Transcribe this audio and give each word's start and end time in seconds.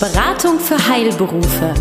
Beratung 0.00 0.58
für 0.58 0.78
Heilberufe. 0.88 1.74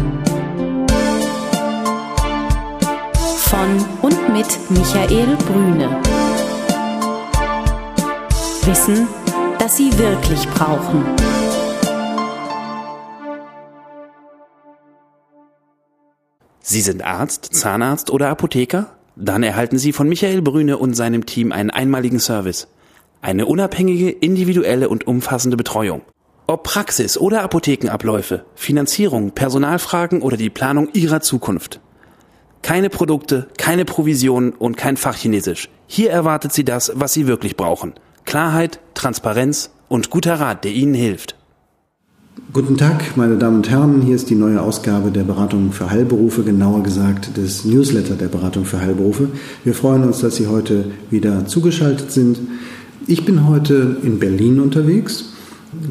Von 3.37 3.85
und 4.01 4.33
mit 4.33 4.45
Michael 4.69 5.37
Brüne. 5.47 6.01
Wissen, 8.65 9.07
das 9.57 9.77
Sie 9.77 9.97
wirklich 9.97 10.45
brauchen. 10.49 11.05
Sie 16.59 16.81
sind 16.81 17.01
Arzt, 17.05 17.55
Zahnarzt 17.55 18.09
oder 18.09 18.27
Apotheker? 18.27 18.97
Dann 19.15 19.43
erhalten 19.43 19.77
Sie 19.77 19.93
von 19.93 20.09
Michael 20.09 20.41
Brüne 20.41 20.77
und 20.77 20.93
seinem 20.93 21.25
Team 21.25 21.53
einen 21.53 21.69
einmaligen 21.69 22.19
Service. 22.19 22.67
Eine 23.21 23.45
unabhängige, 23.45 24.09
individuelle 24.09 24.89
und 24.89 25.07
umfassende 25.07 25.55
Betreuung. 25.55 26.01
Ob 26.49 26.63
Praxis 26.63 27.15
oder 27.15 27.43
Apothekenabläufe, 27.43 28.43
Finanzierung, 28.55 29.33
Personalfragen 29.33 30.23
oder 30.23 30.35
die 30.35 30.49
Planung 30.49 30.89
Ihrer 30.93 31.21
Zukunft. 31.21 31.79
Keine 32.63 32.89
Produkte, 32.89 33.45
keine 33.59 33.85
Provisionen 33.85 34.53
und 34.53 34.75
kein 34.75 34.97
Fachchinesisch. 34.97 35.69
Hier 35.85 36.09
erwartet 36.09 36.51
Sie 36.51 36.65
das, 36.65 36.91
was 36.95 37.13
Sie 37.13 37.27
wirklich 37.27 37.55
brauchen. 37.55 37.93
Klarheit, 38.25 38.79
Transparenz 38.95 39.69
und 39.89 40.09
guter 40.09 40.39
Rat, 40.39 40.63
der 40.63 40.71
Ihnen 40.71 40.95
hilft. 40.95 41.35
Guten 42.51 42.77
Tag, 42.77 43.15
meine 43.15 43.37
Damen 43.37 43.57
und 43.57 43.69
Herren. 43.69 44.01
Hier 44.01 44.15
ist 44.15 44.31
die 44.31 44.35
neue 44.35 44.59
Ausgabe 44.59 45.11
der 45.11 45.25
Beratung 45.25 45.71
für 45.71 45.91
Heilberufe, 45.91 46.41
genauer 46.41 46.81
gesagt 46.81 47.37
des 47.37 47.63
Newsletter 47.63 48.15
der 48.15 48.27
Beratung 48.27 48.65
für 48.65 48.81
Heilberufe. 48.81 49.29
Wir 49.63 49.75
freuen 49.75 50.03
uns, 50.03 50.21
dass 50.21 50.37
Sie 50.37 50.47
heute 50.47 50.85
wieder 51.11 51.45
zugeschaltet 51.45 52.11
sind. 52.11 52.39
Ich 53.05 53.23
bin 53.23 53.47
heute 53.47 53.97
in 54.01 54.17
Berlin 54.17 54.59
unterwegs, 54.59 55.28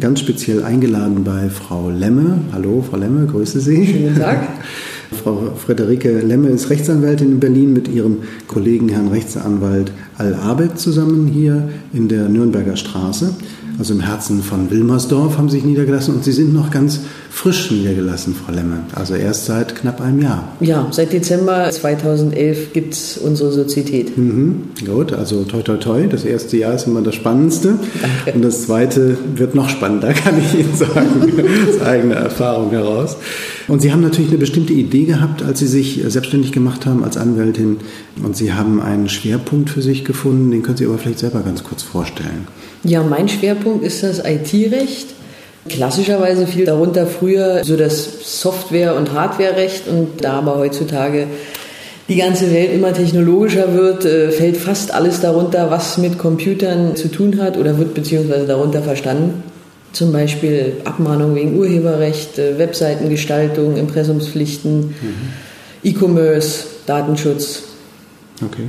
ganz 0.00 0.20
speziell 0.20 0.62
eingeladen 0.62 1.24
bei 1.24 1.48
Frau 1.48 1.90
Lemme. 1.90 2.38
Hallo, 2.52 2.84
Frau 2.88 2.96
Lemme, 2.96 3.26
grüße 3.26 3.60
Sie. 3.60 3.86
Schönen 3.86 4.16
Tag. 4.16 4.48
Frau 5.22 5.54
Friederike 5.56 6.20
Lemme 6.20 6.48
ist 6.48 6.68
Rechtsanwältin 6.68 7.32
in 7.32 7.40
Berlin 7.40 7.72
mit 7.72 7.88
ihrem 7.88 8.18
Kollegen 8.46 8.88
Herrn 8.88 9.08
Rechtsanwalt 9.08 9.92
Al-Abed 10.18 10.78
zusammen 10.78 11.26
hier 11.28 11.70
in 11.92 12.08
der 12.08 12.28
Nürnberger 12.28 12.76
Straße 12.76 13.34
also 13.78 13.94
im 13.94 14.00
Herzen 14.00 14.42
von 14.42 14.70
Wilmersdorf, 14.70 15.38
haben 15.38 15.48
sich 15.48 15.64
niedergelassen 15.64 16.14
und 16.14 16.24
Sie 16.24 16.32
sind 16.32 16.52
noch 16.52 16.70
ganz 16.70 17.00
frisch 17.30 17.70
niedergelassen, 17.70 18.34
Frau 18.34 18.52
Lemme. 18.52 18.80
Also 18.94 19.14
erst 19.14 19.46
seit 19.46 19.74
knapp 19.74 20.00
einem 20.00 20.22
Jahr. 20.22 20.56
Ja, 20.60 20.88
seit 20.90 21.12
Dezember 21.12 21.70
2011 21.70 22.72
gibt 22.72 22.94
es 22.94 23.18
unsere 23.18 23.52
Sozietät. 23.52 24.16
Mhm, 24.16 24.62
gut, 24.84 25.12
also 25.12 25.44
toi 25.44 25.62
toi 25.62 25.76
toi. 25.76 26.06
Das 26.06 26.24
erste 26.24 26.56
Jahr 26.56 26.74
ist 26.74 26.86
immer 26.86 27.02
das 27.02 27.14
Spannendste. 27.14 27.78
Danke. 28.00 28.36
Und 28.36 28.44
das 28.44 28.62
zweite 28.62 29.16
wird 29.34 29.54
noch 29.54 29.68
spannender, 29.68 30.12
kann 30.14 30.34
ich 30.38 30.58
Ihnen 30.58 30.74
sagen, 30.74 31.32
aus 31.68 31.80
eigener 31.86 32.16
Erfahrung 32.16 32.70
heraus. 32.70 33.16
Und 33.68 33.82
Sie 33.82 33.92
haben 33.92 34.00
natürlich 34.00 34.30
eine 34.30 34.38
bestimmte 34.38 34.72
Idee 34.72 35.04
gehabt, 35.04 35.42
als 35.42 35.58
Sie 35.58 35.66
sich 35.66 36.02
selbstständig 36.06 36.52
gemacht 36.52 36.86
haben 36.86 37.04
als 37.04 37.16
Anwältin. 37.16 37.76
Und 38.22 38.36
Sie 38.36 38.52
haben 38.52 38.80
einen 38.80 39.08
Schwerpunkt 39.08 39.70
für 39.70 39.82
sich 39.82 40.04
gefunden, 40.04 40.50
den 40.50 40.62
können 40.62 40.78
Sie 40.78 40.86
aber 40.86 40.98
vielleicht 40.98 41.18
selber 41.18 41.40
ganz 41.40 41.62
kurz 41.62 41.82
vorstellen. 41.82 42.48
Ja, 42.84 43.02
mein 43.02 43.28
Schwerpunkt 43.28 43.84
ist 43.84 44.02
das 44.02 44.20
IT-Recht. 44.24 45.17
Klassischerweise 45.68 46.46
fiel 46.46 46.64
darunter 46.64 47.06
früher 47.06 47.64
so 47.64 47.76
das 47.76 48.40
Software- 48.40 48.96
und 48.96 49.12
Hardware-Recht 49.12 49.88
und 49.88 50.24
da 50.24 50.34
aber 50.34 50.56
heutzutage 50.56 51.26
die 52.08 52.16
ganze 52.16 52.52
Welt 52.52 52.72
immer 52.72 52.92
technologischer 52.92 53.74
wird, 53.74 54.04
äh, 54.04 54.30
fällt 54.30 54.56
fast 54.56 54.94
alles 54.94 55.20
darunter, 55.20 55.70
was 55.70 55.98
mit 55.98 56.18
Computern 56.18 56.96
zu 56.96 57.08
tun 57.08 57.40
hat 57.40 57.58
oder 57.58 57.78
wird 57.78 57.94
beziehungsweise 57.94 58.46
darunter 58.46 58.82
verstanden. 58.82 59.42
Zum 59.92 60.12
Beispiel 60.12 60.74
Abmahnung 60.84 61.34
wegen 61.34 61.58
Urheberrecht, 61.58 62.38
äh, 62.38 62.58
Webseitengestaltung, 62.58 63.76
Impressumspflichten, 63.76 64.80
mhm. 64.80 64.94
E-Commerce, 65.82 66.64
Datenschutz. 66.86 67.64
Okay. 68.44 68.68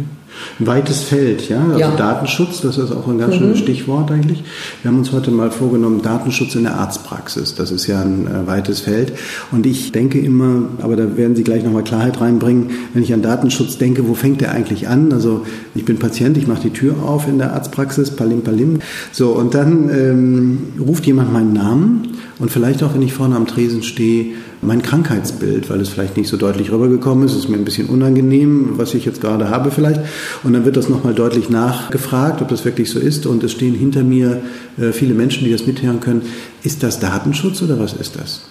Ein 0.60 0.68
weites 0.68 1.04
Feld, 1.04 1.50
ja. 1.50 1.64
Also 1.64 1.80
ja. 1.80 1.96
Datenschutz, 1.96 2.62
das 2.62 2.78
ist 2.78 2.92
auch 2.92 3.08
ein 3.08 3.18
ganz 3.18 3.36
mhm. 3.36 3.40
schönes 3.40 3.60
Stichwort 3.60 4.12
eigentlich. 4.12 4.44
Wir 4.82 4.92
haben 4.92 5.00
uns 5.00 5.12
heute 5.12 5.32
mal 5.32 5.52
vorgenommen, 5.52 6.02
Datenschutz 6.02 6.56
in 6.56 6.64
der 6.64 6.76
Arztpraxis. 6.76 7.56
Das 7.56 7.72
ist 7.72 7.88
ja 7.88 8.02
ein 8.02 8.28
äh, 8.28 8.48
weites 8.48 8.82
Feld. 8.82 9.14
Und 9.52 9.66
ich 9.66 9.92
denke 9.92 10.20
immer, 10.20 10.64
aber 10.82 10.96
da 10.96 11.18
werden 11.18 11.36
Sie 11.36 11.44
gleich 11.44 11.64
nochmal 11.64 11.84
Klarheit 11.84 12.22
reinbringen, 12.22 12.72
wenn 12.94 13.04
ich 13.04 13.14
an 13.14 13.22
Datenschutz 13.22 13.78
denke, 13.78 14.08
wo 14.08 14.14
fängt 14.14 14.42
der 14.42 14.52
eigentlich 14.52 14.88
an? 14.88 15.14
Also 15.14 15.46
ich 15.76 15.86
bin 15.86 15.98
Patient, 15.98 16.38
ich 16.38 16.48
mache 16.48 16.62
die 16.62 16.72
Tür 16.72 16.96
auf 17.04 17.28
in 17.28 17.38
der 17.38 17.54
Arztpraxis, 17.54 18.12
palim 18.12 18.42
palim. 18.42 18.80
So, 19.12 19.32
und 19.32 19.54
dann 19.54 19.90
ähm, 19.90 20.60
ruft 20.80 21.06
jemand 21.06 21.34
meinen 21.34 21.54
Namen 21.54 22.18
und 22.40 22.52
vielleicht 22.52 22.84
auch, 22.84 22.94
wenn 22.94 23.02
ich 23.02 23.14
vorne 23.14 23.36
am 23.36 23.48
Tresen 23.48 23.84
stehe, 23.84 24.36
mein 24.62 24.82
Krankheitsbild, 24.82 25.70
weil 25.70 25.80
es 25.80 25.90
vielleicht 25.90 26.18
nicht 26.18 26.30
so 26.30 26.38
deutlich 26.38 26.72
rübergekommen 26.72 27.26
ist. 27.26 27.34
Es 27.34 27.40
ist 27.40 27.50
mir 27.50 27.58
ein 27.58 27.66
bisschen 27.66 27.88
unangenehm, 27.88 28.72
was 28.78 28.94
ich 28.94 29.06
jetzt 29.06 29.22
gerade 29.22 29.50
habe 29.50 29.72
vielleicht. 29.72 30.02
Und 30.44 30.54
dann 30.54 30.66
wird 30.66 30.78
das 30.78 30.90
nochmal 30.90 31.14
deutlich 31.14 31.50
nachgefragt, 31.50 32.42
ob 32.42 32.50
das 32.50 32.66
wirklich 32.66 32.90
so 32.90 33.00
ist. 33.00 33.26
Und 33.26 33.44
es 33.44 33.52
stehen 33.52 33.76
hinter 33.76 34.04
mir 34.04 34.42
äh, 34.80 34.92
viele 34.92 35.14
Menschen, 35.14 35.46
die 35.46 35.52
das 35.52 35.66
mithören 35.66 36.00
können. 36.00 36.22
Ist 36.64 36.84
das 36.84 37.00
Datenschutz 37.00 37.62
oder 37.62 37.80
was 37.80 37.94
ist 37.94 38.16
das? 38.16 38.42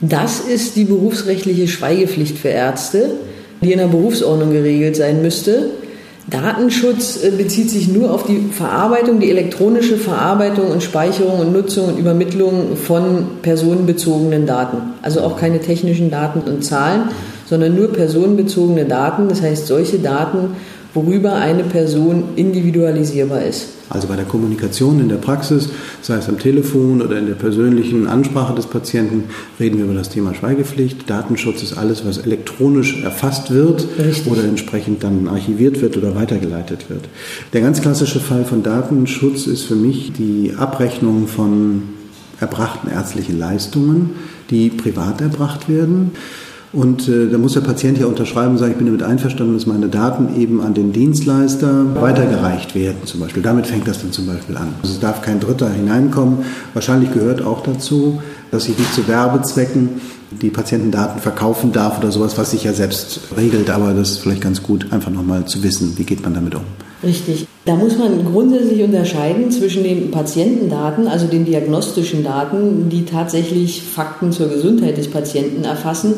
Das 0.00 0.40
ist 0.40 0.76
die 0.76 0.84
berufsrechtliche 0.84 1.68
Schweigepflicht 1.68 2.36
für 2.36 2.48
Ärzte, 2.48 3.10
die 3.62 3.72
in 3.72 3.78
der 3.78 3.86
Berufsordnung 3.86 4.52
geregelt 4.52 4.96
sein 4.96 5.22
müsste. 5.22 5.70
Datenschutz 6.28 7.22
äh, 7.22 7.30
bezieht 7.30 7.70
sich 7.70 7.88
nur 7.88 8.12
auf 8.12 8.26
die 8.26 8.48
Verarbeitung, 8.52 9.20
die 9.20 9.30
elektronische 9.30 9.96
Verarbeitung 9.96 10.70
und 10.70 10.82
Speicherung 10.82 11.40
und 11.40 11.52
Nutzung 11.52 11.88
und 11.88 11.98
Übermittlung 11.98 12.76
von 12.76 13.26
personenbezogenen 13.42 14.46
Daten. 14.46 14.78
Also 15.02 15.20
auch 15.20 15.36
keine 15.36 15.60
technischen 15.60 16.10
Daten 16.10 16.40
und 16.40 16.64
Zahlen, 16.64 17.08
sondern 17.46 17.74
nur 17.74 17.92
personenbezogene 17.92 18.84
Daten. 18.84 19.28
Das 19.28 19.42
heißt 19.42 19.66
solche 19.66 19.98
Daten, 19.98 20.56
worüber 20.94 21.34
eine 21.34 21.64
Person 21.64 22.24
individualisierbar 22.36 23.42
ist. 23.42 23.68
Also 23.88 24.08
bei 24.08 24.16
der 24.16 24.24
Kommunikation 24.24 25.00
in 25.00 25.08
der 25.08 25.16
Praxis, 25.16 25.68
sei 26.00 26.16
es 26.16 26.28
am 26.28 26.38
Telefon 26.38 27.02
oder 27.02 27.18
in 27.18 27.26
der 27.26 27.34
persönlichen 27.34 28.06
Ansprache 28.06 28.54
des 28.54 28.66
Patienten, 28.66 29.24
reden 29.60 29.76
wir 29.76 29.84
über 29.84 29.94
das 29.94 30.08
Thema 30.08 30.34
Schweigepflicht. 30.34 31.10
Datenschutz 31.10 31.62
ist 31.62 31.76
alles, 31.76 32.06
was 32.06 32.18
elektronisch 32.18 33.02
erfasst 33.02 33.50
wird 33.50 33.86
Richtig. 33.98 34.32
oder 34.32 34.44
entsprechend 34.44 35.04
dann 35.04 35.28
archiviert 35.28 35.82
wird 35.82 35.96
oder 35.98 36.14
weitergeleitet 36.14 36.88
wird. 36.88 37.04
Der 37.52 37.60
ganz 37.60 37.82
klassische 37.82 38.20
Fall 38.20 38.44
von 38.44 38.62
Datenschutz 38.62 39.46
ist 39.46 39.64
für 39.64 39.76
mich 39.76 40.12
die 40.12 40.54
Abrechnung 40.56 41.26
von 41.26 41.82
erbrachten 42.40 42.90
ärztlichen 42.90 43.38
Leistungen, 43.38 44.10
die 44.50 44.70
privat 44.70 45.20
erbracht 45.20 45.68
werden. 45.68 46.12
Und 46.72 47.06
äh, 47.06 47.28
da 47.28 47.36
muss 47.36 47.52
der 47.52 47.60
Patient 47.60 47.98
ja 47.98 48.06
unterschreiben 48.06 48.52
und 48.52 48.58
sagen, 48.58 48.72
ich 48.72 48.78
bin 48.78 48.86
damit 48.86 49.02
einverstanden, 49.02 49.54
dass 49.54 49.66
meine 49.66 49.88
Daten 49.88 50.40
eben 50.40 50.62
an 50.62 50.72
den 50.72 50.92
Dienstleister 50.92 52.00
weitergereicht 52.00 52.74
werden 52.74 53.04
zum 53.04 53.20
Beispiel. 53.20 53.42
Damit 53.42 53.66
fängt 53.66 53.86
das 53.86 54.00
dann 54.00 54.12
zum 54.12 54.26
Beispiel 54.26 54.56
an. 54.56 54.68
Also 54.80 54.94
es 54.94 55.00
darf 55.00 55.20
kein 55.20 55.38
Dritter 55.38 55.68
hineinkommen. 55.68 56.38
Wahrscheinlich 56.72 57.12
gehört 57.12 57.42
auch 57.42 57.62
dazu, 57.62 58.22
dass 58.50 58.68
ich 58.68 58.78
nicht 58.78 58.94
zu 58.94 59.06
Werbezwecken 59.06 60.00
die 60.30 60.48
Patientendaten 60.48 61.20
verkaufen 61.20 61.72
darf 61.72 61.98
oder 61.98 62.10
sowas, 62.10 62.38
was 62.38 62.52
sich 62.52 62.64
ja 62.64 62.72
selbst 62.72 63.20
regelt. 63.36 63.68
Aber 63.68 63.92
das 63.92 64.12
ist 64.12 64.18
vielleicht 64.20 64.40
ganz 64.40 64.62
gut, 64.62 64.92
einfach 64.92 65.10
nochmal 65.10 65.44
zu 65.44 65.62
wissen, 65.62 65.92
wie 65.96 66.04
geht 66.04 66.22
man 66.22 66.32
damit 66.32 66.54
um. 66.54 66.62
Richtig. 67.02 67.46
Da 67.66 67.76
muss 67.76 67.98
man 67.98 68.24
grundsätzlich 68.24 68.82
unterscheiden 68.82 69.50
zwischen 69.50 69.84
den 69.84 70.10
Patientendaten, 70.10 71.06
also 71.06 71.26
den 71.26 71.44
diagnostischen 71.44 72.24
Daten, 72.24 72.88
die 72.88 73.04
tatsächlich 73.04 73.82
Fakten 73.82 74.32
zur 74.32 74.48
Gesundheit 74.48 74.96
des 74.96 75.10
Patienten 75.10 75.64
erfassen 75.64 76.14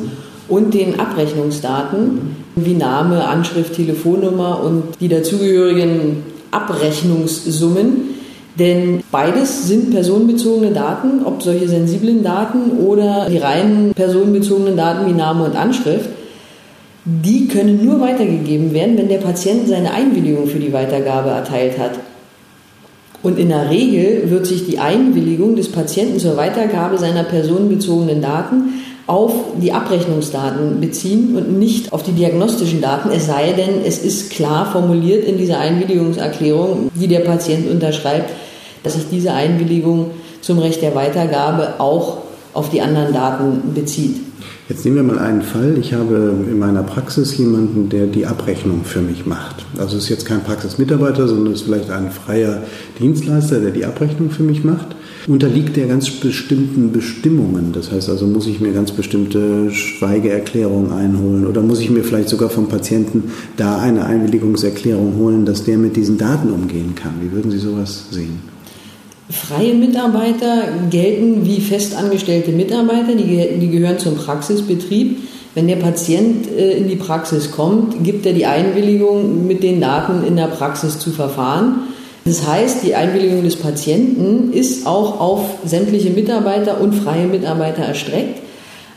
und 0.49 0.75
den 0.75 1.00
Abrechnungsdaten 1.00 2.37
wie 2.56 2.75
Name, 2.75 3.27
Anschrift, 3.27 3.75
Telefonnummer 3.75 4.62
und 4.62 5.00
die 5.00 5.09
dazugehörigen 5.09 6.22
Abrechnungssummen. 6.50 8.15
Denn 8.59 9.03
beides 9.10 9.66
sind 9.66 9.91
personenbezogene 9.91 10.71
Daten, 10.71 11.25
ob 11.25 11.43
solche 11.43 11.69
sensiblen 11.69 12.22
Daten 12.22 12.78
oder 12.78 13.28
die 13.28 13.39
reinen 13.39 13.92
personenbezogenen 13.95 14.77
Daten 14.77 15.09
wie 15.09 15.13
Name 15.13 15.45
und 15.45 15.57
Anschrift. 15.57 16.09
Die 17.04 17.48
können 17.48 17.84
nur 17.84 18.01
weitergegeben 18.01 18.72
werden, 18.72 18.97
wenn 18.97 19.09
der 19.09 19.19
Patient 19.19 19.66
seine 19.66 19.92
Einwilligung 19.92 20.47
für 20.47 20.60
die 20.60 20.72
Weitergabe 20.72 21.30
erteilt 21.30 21.78
hat. 21.78 21.98
Und 23.24 23.39
in 23.39 23.48
der 23.48 23.71
Regel 23.71 24.30
wird 24.30 24.47
sich 24.47 24.66
die 24.66 24.78
Einwilligung 24.78 25.57
des 25.57 25.72
Patienten 25.72 26.19
zur 26.19 26.36
Weitergabe 26.36 26.98
seiner 26.98 27.24
personenbezogenen 27.24 28.22
Daten 28.22 28.84
auf 29.06 29.33
die 29.60 29.72
Abrechnungsdaten 29.72 30.80
beziehen 30.80 31.36
und 31.36 31.59
nicht 31.59 31.92
auf 31.92 32.03
die 32.03 32.12
diagnostischen 32.12 32.80
Daten, 32.80 33.10
es 33.10 33.27
sei 33.27 33.53
denn, 33.53 33.84
es 33.84 33.98
ist 33.98 34.30
klar 34.30 34.71
formuliert 34.71 35.24
in 35.24 35.36
dieser 35.36 35.59
Einwilligungserklärung, 35.59 36.91
die 36.95 37.09
der 37.09 37.21
Patient 37.21 37.71
unterschreibt, 37.71 38.30
dass 38.83 38.95
sich 38.95 39.04
diese 39.10 39.33
Einwilligung 39.33 40.10
zum 40.41 40.59
Recht 40.59 40.80
der 40.83 40.95
Weitergabe 40.95 41.74
auch 41.78 42.18
auf 42.54 42.71
die 42.71 42.80
anderen 42.80 43.12
Daten 43.12 43.74
bezieht. 43.74 44.16
Jetzt 44.68 44.84
nehmen 44.84 44.97
wir 44.97 45.03
mal 45.03 45.18
einen 45.18 45.42
Fall. 45.42 45.77
Ich 45.78 45.92
habe 45.92 46.15
in 46.50 46.59
meiner 46.59 46.83
Praxis 46.83 47.36
jemanden, 47.36 47.91
der 47.91 48.07
die 48.07 48.24
Abrechnung 48.24 48.84
für 48.84 49.03
mich 49.03 49.27
macht. 49.27 49.66
Also 49.77 49.98
es 49.98 50.04
ist 50.04 50.09
jetzt 50.09 50.24
kein 50.24 50.42
Praxismitarbeiter, 50.42 51.28
sondern 51.28 51.53
es 51.53 51.60
ist 51.60 51.66
vielleicht 51.66 51.91
ein 51.91 52.10
freier 52.10 52.62
Dienstleister, 52.98 53.60
der 53.60 53.72
die 53.72 53.84
Abrechnung 53.84 54.30
für 54.30 54.42
mich 54.42 54.65
macht. 54.65 54.97
Unterliegt 55.26 55.76
der 55.76 55.86
ganz 55.86 56.10
bestimmten 56.10 56.92
Bestimmungen. 56.92 57.72
Das 57.72 57.91
heißt 57.91 58.10
also, 58.10 58.26
muss 58.26 58.47
ich 58.47 58.60
mir 58.60 58.72
ganz 58.72 58.92
bestimmte 58.92 59.71
Schweigeerklärungen 59.71 60.92
einholen 60.92 61.47
oder 61.47 61.62
muss 61.62 61.80
ich 61.80 61.91
mir 61.91 62.04
vielleicht 62.04 62.28
sogar 62.28 62.50
vom 62.50 62.68
Patienten 62.68 63.24
da 63.56 63.78
eine 63.78 64.04
Einwilligungserklärung 64.04 65.16
holen, 65.16 65.47
dass 65.47 65.65
der 65.65 65.78
mit 65.78 65.97
diesen 65.97 66.18
Daten 66.18 66.50
umgehen 66.50 66.94
kann. 66.94 67.15
Wie 67.22 67.32
würden 67.32 67.50
Sie 67.50 67.59
sowas 67.59 68.06
sehen? 68.10 68.54
Freie 69.30 69.74
Mitarbeiter 69.74 70.65
gelten 70.91 71.47
wie 71.47 71.60
festangestellte 71.60 72.53
Mitarbeiter, 72.53 73.15
die, 73.16 73.59
die 73.59 73.71
gehören 73.71 73.98
zum 73.98 74.16
Praxisbetrieb. 74.16 75.18
Wenn 75.54 75.68
der 75.68 75.76
Patient 75.76 76.47
äh, 76.50 76.76
in 76.76 76.88
die 76.88 76.97
Praxis 76.97 77.50
kommt, 77.50 78.04
gibt 78.04 78.26
er 78.26 78.34
die 78.34 78.44
Einwilligung, 78.44 79.47
mit 79.47 79.62
den 79.62 79.80
Daten 79.80 80.26
in 80.26 80.36
der 80.36 80.48
Praxis 80.48 80.98
zu 80.98 81.10
verfahren. 81.10 81.84
Das 82.24 82.47
heißt, 82.47 82.82
die 82.82 82.94
Einwilligung 82.94 83.42
des 83.44 83.56
Patienten 83.56 84.53
ist 84.53 84.86
auch 84.86 85.21
auf 85.21 85.41
sämtliche 85.65 86.10
Mitarbeiter 86.10 86.80
und 86.80 86.94
freie 86.94 87.26
Mitarbeiter 87.26 87.82
erstreckt. 87.82 88.41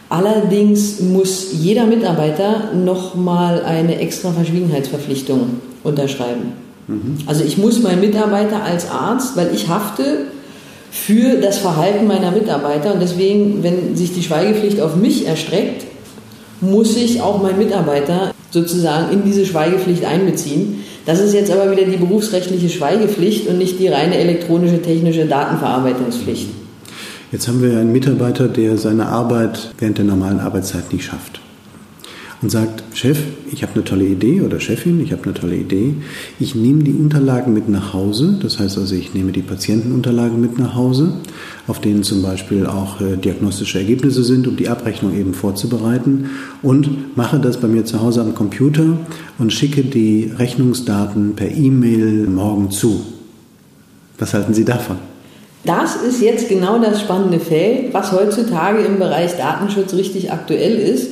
Allerdings 0.09 1.01
muss 1.01 1.47
jeder 1.59 1.85
Mitarbeiter 1.85 2.71
nochmal 2.74 3.63
eine 3.63 4.00
extra 4.00 4.31
Verschwiegenheitsverpflichtung 4.31 5.59
unterschreiben. 5.83 6.53
Mhm. 6.88 7.18
Also 7.25 7.44
ich 7.44 7.57
muss 7.57 7.81
meinen 7.81 8.00
Mitarbeiter 8.00 8.63
als 8.63 8.89
Arzt, 8.89 9.35
weil 9.35 9.53
ich 9.53 9.68
hafte 9.68 10.27
für 10.89 11.41
das 11.41 11.57
Verhalten 11.57 12.07
meiner 12.07 12.31
Mitarbeiter 12.31 12.94
und 12.94 13.01
deswegen, 13.01 13.62
wenn 13.63 13.97
sich 13.97 14.13
die 14.13 14.24
Schweigepflicht 14.24 14.79
auf 14.79 14.95
mich 14.95 15.27
erstreckt, 15.27 15.85
muss 16.62 16.95
ich 16.95 17.21
auch 17.21 17.41
meinen 17.41 17.59
Mitarbeiter 17.59 18.33
sozusagen 18.52 19.12
in 19.12 19.24
diese 19.24 19.46
Schweigepflicht 19.46 20.06
einbeziehen. 20.06 20.84
Das 21.06 21.20
ist 21.20 21.34
jetzt 21.34 21.52
aber 21.52 21.72
wieder 21.72 21.86
die 21.86 21.98
berufsrechtliche 21.98 22.70
Schweigepflicht 22.70 23.48
und 23.48 23.58
nicht 23.58 23.80
die 23.80 23.88
reine 23.88 24.18
elektronische 24.18 24.82
technische 24.82 25.26
Datenverarbeitungspflicht. 25.26 26.50
Jetzt 27.32 27.48
haben 27.48 27.62
wir 27.62 27.78
einen 27.78 27.92
Mitarbeiter, 27.92 28.48
der 28.48 28.78
seine 28.78 29.08
Arbeit 29.08 29.72
während 29.80 29.98
der 29.98 30.06
normalen 30.06 30.40
Arbeitszeit 30.40 30.92
nicht 30.94 31.06
schafft 31.06 31.42
und 32.42 32.51
sagt, 32.51 32.84
Chef, 32.95 33.18
ich 33.51 33.63
habe 33.63 33.74
eine 33.74 33.84
tolle 33.84 34.06
Idee 34.06 34.42
oder 34.42 34.60
Chefin, 34.60 35.01
ich 35.01 35.12
habe 35.12 35.24
eine 35.24 35.34
tolle 35.34 35.56
Idee. 35.56 35.95
Ich 36.39 36.54
nehme 36.54 36.84
die 36.84 36.94
Unterlagen 36.94 37.54
mit 37.54 37.68
nach 37.68 37.94
Hause. 37.94 38.38
Das 38.42 38.60
heißt 38.60 38.78
also, 38.78 38.94
ich 38.94 39.13
nehme 39.13 39.31
die 39.31 39.42
Patientenunterlagen 39.42 40.39
mit 40.39 40.60
nach 40.60 40.75
Hause, 40.75 41.13
auf 41.68 41.81
denen 41.81 42.04
zum 42.04 42.22
Beispiel 42.22 42.68
auch 42.68 43.01
äh, 43.01 43.18
diagnostische 43.18 43.80
Ergebnisse 43.80 44.24
sind, 44.24 44.48
um 44.48 44.56
die 44.56 44.69
Abrechnung 44.69 45.18
eben 45.18 45.34
vorzubereiten 45.34 46.30
und 46.62 47.18
mache 47.18 47.39
das 47.39 47.57
bei 47.57 47.68
mir 47.68 47.86
zu 47.86 48.01
Hause 48.01 48.22
am 48.22 48.36
Computer 48.36 48.98
und 49.39 49.51
schicke 49.51 49.84
die 49.84 50.31
Rechnungsdaten 50.38 51.36
per 51.36 51.50
E-Mail 51.50 52.28
morgen 52.28 52.69
zu. 52.69 53.04
Was 54.19 54.34
halten 54.34 54.54
Sie 54.54 54.66
davon? 54.66 54.98
Das 55.63 55.95
ist 55.98 56.22
jetzt 56.22 56.50
genau 56.50 56.80
das 56.80 57.01
spannende 57.01 57.39
Feld, 57.39 57.94
was 57.94 58.12
heutzutage 58.12 58.80
im 58.84 59.00
Bereich 59.00 59.36
Datenschutz 59.38 59.94
richtig 59.94 60.31
aktuell 60.31 60.78
ist. 60.78 61.10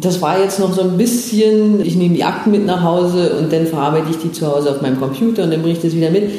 Das 0.00 0.20
war 0.20 0.40
jetzt 0.40 0.60
noch 0.60 0.72
so 0.74 0.82
ein 0.82 0.96
bisschen, 0.96 1.84
ich 1.84 1.96
nehme 1.96 2.14
die 2.14 2.24
Akten 2.24 2.50
mit 2.50 2.66
nach 2.66 2.82
Hause 2.82 3.36
und 3.38 3.52
dann 3.52 3.66
verarbeite 3.66 4.10
ich 4.10 4.18
die 4.18 4.32
zu 4.32 4.46
Hause 4.46 4.70
auf 4.70 4.82
meinem 4.82 5.00
Computer 5.00 5.44
und 5.44 5.50
dann 5.50 5.60
bringe 5.60 5.74
ich 5.74 5.82
das 5.82 5.94
wieder 5.94 6.10
mit. 6.10 6.30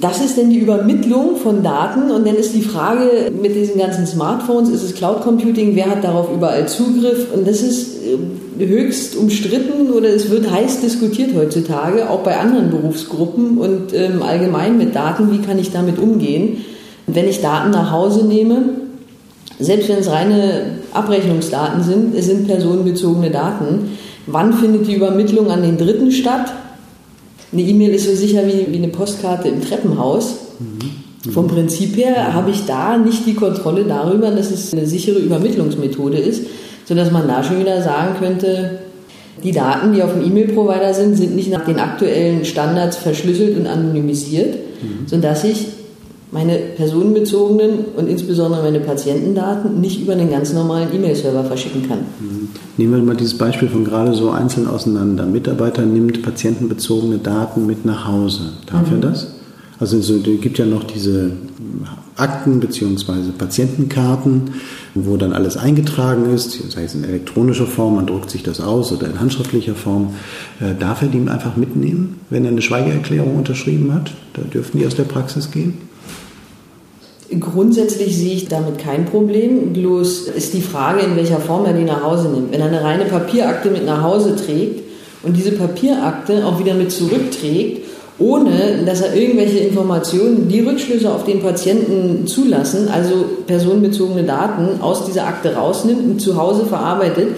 Das 0.00 0.20
ist 0.20 0.36
denn 0.36 0.50
die 0.50 0.58
Übermittlung 0.58 1.36
von 1.36 1.62
Daten 1.62 2.10
und 2.10 2.26
dann 2.26 2.34
ist 2.34 2.54
die 2.54 2.62
Frage 2.62 3.30
mit 3.40 3.54
diesen 3.54 3.78
ganzen 3.78 4.06
Smartphones, 4.06 4.68
ist 4.68 4.82
es 4.82 4.94
Cloud 4.94 5.22
Computing, 5.22 5.76
wer 5.76 5.90
hat 5.90 6.02
darauf 6.02 6.28
überall 6.34 6.66
Zugriff 6.66 7.28
und 7.32 7.46
das 7.46 7.62
ist 7.62 7.98
äh, 8.02 8.66
höchst 8.66 9.16
umstritten 9.16 9.92
oder 9.92 10.08
es 10.08 10.28
wird 10.30 10.50
heiß 10.50 10.80
diskutiert 10.80 11.30
heutzutage, 11.36 12.10
auch 12.10 12.20
bei 12.20 12.36
anderen 12.36 12.70
Berufsgruppen 12.70 13.58
und 13.58 13.94
ähm, 13.94 14.22
allgemein 14.22 14.76
mit 14.76 14.94
Daten, 14.94 15.30
wie 15.30 15.38
kann 15.38 15.58
ich 15.58 15.70
damit 15.70 15.98
umgehen. 15.98 16.64
Wenn 17.06 17.28
ich 17.28 17.40
Daten 17.40 17.70
nach 17.70 17.92
Hause 17.92 18.26
nehme, 18.26 18.62
selbst 19.60 19.88
wenn 19.88 19.98
es 19.98 20.10
reine 20.10 20.81
Abrechnungsdaten 20.94 21.82
sind, 21.82 22.14
es 22.14 22.26
sind 22.26 22.46
personenbezogene 22.46 23.30
Daten. 23.30 23.96
Wann 24.26 24.52
findet 24.52 24.86
die 24.86 24.94
Übermittlung 24.94 25.50
an 25.50 25.62
den 25.62 25.78
Dritten 25.78 26.12
statt? 26.12 26.52
Eine 27.52 27.62
E-Mail 27.62 27.94
ist 27.94 28.06
so 28.06 28.14
sicher 28.14 28.46
wie, 28.46 28.72
wie 28.72 28.78
eine 28.78 28.88
Postkarte 28.88 29.48
im 29.48 29.60
Treppenhaus. 29.60 30.36
Mhm. 30.58 31.30
Vom 31.32 31.46
Prinzip 31.46 31.96
her 31.96 32.34
habe 32.34 32.50
ich 32.50 32.64
da 32.66 32.96
nicht 32.96 33.26
die 33.26 33.34
Kontrolle 33.34 33.84
darüber, 33.84 34.30
dass 34.30 34.50
es 34.50 34.72
eine 34.72 34.86
sichere 34.86 35.18
Übermittlungsmethode 35.18 36.18
ist, 36.18 36.46
sodass 36.84 37.10
man 37.12 37.28
da 37.28 37.44
schon 37.44 37.60
wieder 37.60 37.82
sagen 37.82 38.16
könnte, 38.18 38.80
die 39.44 39.52
Daten, 39.52 39.92
die 39.92 40.02
auf 40.02 40.12
dem 40.12 40.24
E-Mail-Provider 40.24 40.94
sind, 40.94 41.16
sind 41.16 41.34
nicht 41.34 41.50
nach 41.50 41.64
den 41.64 41.78
aktuellen 41.78 42.44
Standards 42.44 42.96
verschlüsselt 42.96 43.56
und 43.56 43.66
anonymisiert, 43.66 44.54
mhm. 44.82 45.06
sodass 45.06 45.44
ich 45.44 45.66
meine 46.32 46.56
personenbezogenen 46.56 47.84
und 47.94 48.08
insbesondere 48.08 48.62
meine 48.62 48.80
Patientendaten 48.80 49.80
nicht 49.80 50.00
über 50.00 50.14
einen 50.14 50.30
ganz 50.30 50.52
normalen 50.54 50.88
E-Mail-Server 50.92 51.44
verschicken 51.44 51.86
kann. 51.86 51.98
Mhm. 52.20 52.48
Nehmen 52.78 52.94
wir 52.94 53.02
mal 53.02 53.16
dieses 53.16 53.36
Beispiel 53.36 53.68
von 53.68 53.84
gerade 53.84 54.14
so 54.14 54.30
einzeln 54.30 54.66
auseinander. 54.66 55.26
Mitarbeiter 55.26 55.82
nimmt 55.82 56.22
patientenbezogene 56.22 57.18
Daten 57.18 57.66
mit 57.66 57.84
nach 57.84 58.08
Hause. 58.08 58.54
Darf 58.66 58.90
mhm. 58.90 58.96
er 58.96 59.10
das? 59.10 59.26
Also 59.78 59.98
es 59.98 60.10
gibt 60.40 60.58
ja 60.58 60.64
noch 60.64 60.84
diese 60.84 61.32
Akten 62.16 62.60
bzw. 62.60 63.32
Patientenkarten, 63.36 64.52
wo 64.94 65.16
dann 65.16 65.32
alles 65.32 65.56
eingetragen 65.56 66.32
ist, 66.32 66.70
sei 66.70 66.84
es 66.84 66.94
in 66.94 67.04
elektronischer 67.04 67.66
Form, 67.66 67.96
man 67.96 68.06
druckt 68.06 68.30
sich 68.30 68.42
das 68.42 68.60
aus 68.60 68.92
oder 68.92 69.08
in 69.08 69.18
handschriftlicher 69.18 69.74
Form. 69.74 70.14
Äh, 70.60 70.74
darf 70.78 71.02
er 71.02 71.08
die 71.08 71.28
einfach 71.28 71.56
mitnehmen, 71.56 72.20
wenn 72.30 72.44
er 72.44 72.52
eine 72.52 72.62
Schweigeerklärung 72.62 73.36
unterschrieben 73.36 73.92
hat? 73.92 74.12
Da 74.34 74.42
dürfen 74.42 74.78
die 74.78 74.86
aus 74.86 74.94
der 74.94 75.04
Praxis 75.04 75.50
gehen? 75.50 75.74
Grundsätzlich 77.40 78.16
sehe 78.16 78.34
ich 78.34 78.48
damit 78.48 78.78
kein 78.78 79.06
Problem. 79.06 79.72
Bloß 79.72 80.28
ist 80.28 80.54
die 80.54 80.60
Frage, 80.60 81.00
in 81.00 81.16
welcher 81.16 81.38
Form 81.38 81.64
er 81.64 81.72
die 81.72 81.84
nach 81.84 82.02
Hause 82.02 82.28
nimmt. 82.28 82.52
Wenn 82.52 82.60
er 82.60 82.66
eine 82.66 82.82
reine 82.82 83.04
Papierakte 83.04 83.70
mit 83.70 83.86
nach 83.86 84.02
Hause 84.02 84.36
trägt 84.36 84.82
und 85.22 85.36
diese 85.36 85.52
Papierakte 85.52 86.44
auch 86.46 86.58
wieder 86.58 86.74
mit 86.74 86.92
zurückträgt, 86.92 87.86
ohne 88.18 88.84
dass 88.84 89.00
er 89.00 89.14
irgendwelche 89.14 89.58
Informationen, 89.58 90.48
die 90.48 90.60
Rückschlüsse 90.60 91.12
auf 91.12 91.24
den 91.24 91.42
Patienten 91.42 92.26
zulassen, 92.26 92.88
also 92.88 93.24
personenbezogene 93.46 94.24
Daten 94.24 94.80
aus 94.80 95.06
dieser 95.06 95.26
Akte 95.26 95.54
rausnimmt 95.54 96.04
und 96.04 96.20
zu 96.20 96.36
Hause 96.36 96.66
verarbeitet 96.66 97.28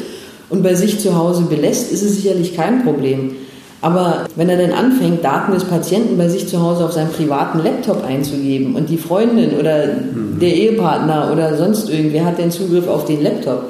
und 0.50 0.62
bei 0.62 0.74
sich 0.74 0.98
zu 0.98 1.16
Hause 1.16 1.42
belässt, 1.42 1.92
ist 1.92 2.02
es 2.02 2.16
sicherlich 2.16 2.54
kein 2.54 2.84
Problem. 2.84 3.36
Aber 3.84 4.24
wenn 4.34 4.48
er 4.48 4.56
dann 4.56 4.72
anfängt, 4.72 5.22
Daten 5.22 5.52
des 5.52 5.64
Patienten 5.64 6.16
bei 6.16 6.26
sich 6.26 6.48
zu 6.48 6.58
Hause 6.58 6.86
auf 6.86 6.92
seinem 6.92 7.10
privaten 7.10 7.58
Laptop 7.58 8.02
einzugeben 8.02 8.76
und 8.76 8.88
die 8.88 8.96
Freundin 8.96 9.58
oder 9.60 9.88
mhm. 9.88 10.38
der 10.40 10.54
Ehepartner 10.54 11.28
oder 11.30 11.54
sonst 11.58 11.90
irgendwer 11.90 12.24
hat 12.24 12.38
den 12.38 12.50
Zugriff 12.50 12.88
auf 12.88 13.04
den 13.04 13.22
Laptop, 13.22 13.64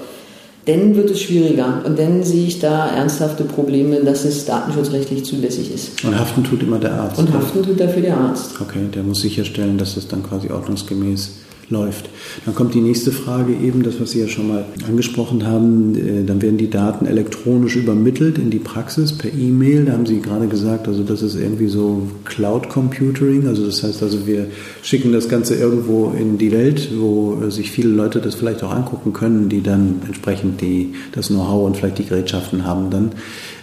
dann 0.66 0.94
wird 0.94 1.10
es 1.10 1.20
schwieriger. 1.20 1.82
Und 1.84 1.98
dann 1.98 2.22
sehe 2.22 2.46
ich 2.46 2.60
da 2.60 2.86
ernsthafte 2.90 3.42
Probleme, 3.42 4.04
dass 4.04 4.24
es 4.24 4.44
datenschutzrechtlich 4.44 5.24
zulässig 5.24 5.74
ist. 5.74 6.04
Und 6.04 6.16
haften 6.16 6.44
tut 6.44 6.62
immer 6.62 6.78
der 6.78 6.92
Arzt. 6.92 7.18
Und 7.18 7.32
haften 7.34 7.64
tut 7.64 7.80
dafür 7.80 8.02
der 8.02 8.16
Arzt. 8.16 8.52
Okay, 8.60 8.86
der 8.94 9.02
muss 9.02 9.20
sicherstellen, 9.20 9.78
dass 9.78 9.96
es 9.96 10.06
dann 10.06 10.22
quasi 10.22 10.48
ordnungsgemäß 10.48 11.32
läuft. 11.70 12.08
Dann 12.44 12.54
kommt 12.54 12.74
die 12.74 12.80
nächste 12.80 13.12
Frage 13.12 13.52
eben, 13.52 13.82
das, 13.82 14.00
was 14.00 14.10
Sie 14.10 14.20
ja 14.20 14.28
schon 14.28 14.48
mal 14.48 14.64
angesprochen 14.86 15.46
haben, 15.46 15.94
äh, 15.96 16.24
dann 16.24 16.42
werden 16.42 16.58
die 16.58 16.70
Daten 16.70 17.06
elektronisch 17.06 17.76
übermittelt 17.76 18.38
in 18.38 18.50
die 18.50 18.58
Praxis 18.58 19.16
per 19.16 19.32
E-Mail. 19.32 19.86
Da 19.86 19.92
haben 19.92 20.06
Sie 20.06 20.20
gerade 20.20 20.46
gesagt, 20.48 20.88
also 20.88 21.02
das 21.02 21.22
ist 21.22 21.36
irgendwie 21.36 21.68
so 21.68 22.08
Cloud 22.24 22.68
Computing, 22.68 23.46
also 23.46 23.64
das 23.64 23.82
heißt 23.82 24.02
also 24.02 24.26
wir 24.26 24.46
schicken 24.82 25.12
das 25.12 25.28
Ganze 25.28 25.54
irgendwo 25.54 26.10
in 26.18 26.38
die 26.38 26.52
Welt, 26.52 26.90
wo 26.96 27.40
äh, 27.42 27.50
sich 27.50 27.70
viele 27.70 27.90
Leute 27.90 28.20
das 28.20 28.34
vielleicht 28.34 28.62
auch 28.62 28.72
angucken 28.72 29.12
können, 29.12 29.48
die 29.48 29.62
dann 29.62 30.02
entsprechend 30.06 30.60
die, 30.60 30.94
das 31.12 31.28
Know-how 31.28 31.66
und 31.66 31.76
vielleicht 31.76 31.98
die 31.98 32.06
Gerätschaften 32.06 32.64
haben 32.64 32.90
dann 32.90 33.12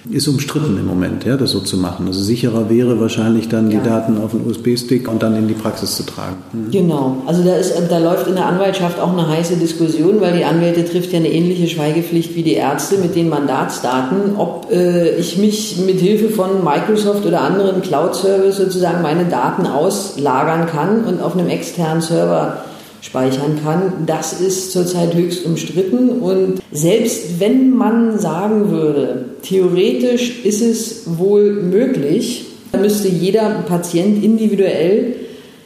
ist 0.09 0.27
umstritten 0.27 0.77
im 0.77 0.87
Moment, 0.87 1.25
ja, 1.25 1.37
das 1.37 1.51
so 1.51 1.59
zu 1.59 1.77
machen. 1.77 2.07
Also 2.07 2.21
sicherer 2.21 2.69
wäre 2.69 2.99
wahrscheinlich 2.99 3.49
dann 3.49 3.69
ja. 3.69 3.79
die 3.79 3.87
Daten 3.87 4.17
auf 4.17 4.33
einen 4.33 4.49
USB-Stick 4.49 5.07
und 5.07 5.21
dann 5.21 5.35
in 5.35 5.47
die 5.47 5.53
Praxis 5.53 5.95
zu 5.95 6.03
tragen. 6.03 6.37
Mhm. 6.53 6.71
Genau. 6.71 7.17
Also 7.27 7.43
da, 7.43 7.55
ist, 7.55 7.73
da 7.89 7.99
läuft 7.99 8.27
in 8.27 8.35
der 8.35 8.47
Anwaltschaft 8.47 8.99
auch 8.99 9.13
eine 9.13 9.27
heiße 9.27 9.57
Diskussion, 9.57 10.19
weil 10.19 10.37
die 10.37 10.43
Anwälte 10.43 10.85
trifft 10.85 11.11
ja 11.11 11.19
eine 11.19 11.31
ähnliche 11.31 11.67
Schweigepflicht 11.67 12.35
wie 12.35 12.43
die 12.43 12.53
Ärzte 12.53 12.97
mit 12.97 13.15
den 13.15 13.29
Mandatsdaten, 13.29 14.35
ob 14.37 14.71
äh, 14.71 15.15
ich 15.15 15.37
mich 15.37 15.77
mit 15.85 15.99
Hilfe 15.99 16.29
von 16.29 16.63
Microsoft 16.63 17.25
oder 17.25 17.41
anderen 17.41 17.81
Cloud-Service 17.81 18.57
sozusagen 18.57 19.03
meine 19.03 19.25
Daten 19.25 19.67
auslagern 19.67 20.65
kann 20.65 21.03
und 21.03 21.21
auf 21.21 21.37
einem 21.37 21.49
externen 21.49 22.01
Server 22.01 22.63
speichern 23.01 23.59
kann. 23.63 24.05
Das 24.05 24.39
ist 24.39 24.71
zurzeit 24.71 25.13
höchst 25.13 25.45
umstritten 25.45 26.21
und 26.21 26.61
selbst 26.71 27.39
wenn 27.39 27.75
man 27.75 28.19
sagen 28.19 28.69
würde, 28.69 29.25
theoretisch 29.41 30.45
ist 30.45 30.61
es 30.61 31.17
wohl 31.17 31.51
möglich, 31.51 32.45
dann 32.71 32.81
müsste 32.81 33.09
jeder 33.09 33.63
Patient 33.67 34.23
individuell 34.23 35.15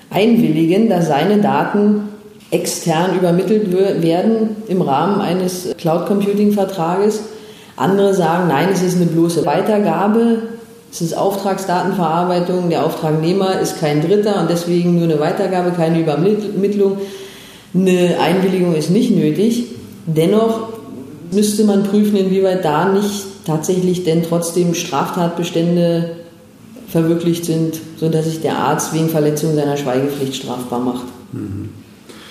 einwilligen, 0.09 0.89
dass 0.89 1.07
seine 1.07 1.41
Daten 1.41 2.09
extern 2.51 3.17
übermittelt 3.19 3.71
werden 4.01 4.55
im 4.67 4.81
Rahmen 4.81 5.19
eines 5.19 5.75
Cloud 5.77 6.05
Computing 6.05 6.53
Vertrages. 6.53 7.21
Andere 7.75 8.13
sagen, 8.13 8.47
nein, 8.47 8.69
es 8.71 8.81
ist 8.81 8.95
eine 8.95 9.07
bloße 9.07 9.45
Weitergabe 9.45 10.43
Es 10.91 11.01
ist 11.01 11.17
Auftragsdatenverarbeitung, 11.17 12.69
der 12.69 12.85
Auftragnehmer 12.85 13.59
ist 13.59 13.81
kein 13.81 14.01
Dritter 14.01 14.39
und 14.39 14.49
deswegen 14.49 14.95
nur 14.95 15.03
eine 15.03 15.19
Weitergabe, 15.19 15.71
keine 15.71 15.99
Übermittlung. 15.99 16.99
Eine 17.75 18.19
Einwilligung 18.19 18.73
ist 18.73 18.89
nicht 18.89 19.11
nötig. 19.11 19.65
Dennoch 20.05 20.69
müsste 21.31 21.65
man 21.65 21.83
prüfen, 21.83 22.15
inwieweit 22.15 22.63
da 22.63 22.89
nicht 22.89 23.25
tatsächlich 23.45 24.03
denn 24.03 24.23
trotzdem 24.23 24.73
Straftatbestände 24.73 26.11
verwirklicht 26.87 27.45
sind, 27.45 27.81
sodass 27.97 28.25
sich 28.25 28.41
der 28.41 28.57
Arzt 28.57 28.93
wegen 28.93 29.09
Verletzung 29.09 29.55
seiner 29.55 29.75
Schweigepflicht 29.75 30.35
strafbar 30.35 30.79
macht. 30.79 31.05
Mhm. 31.33 31.69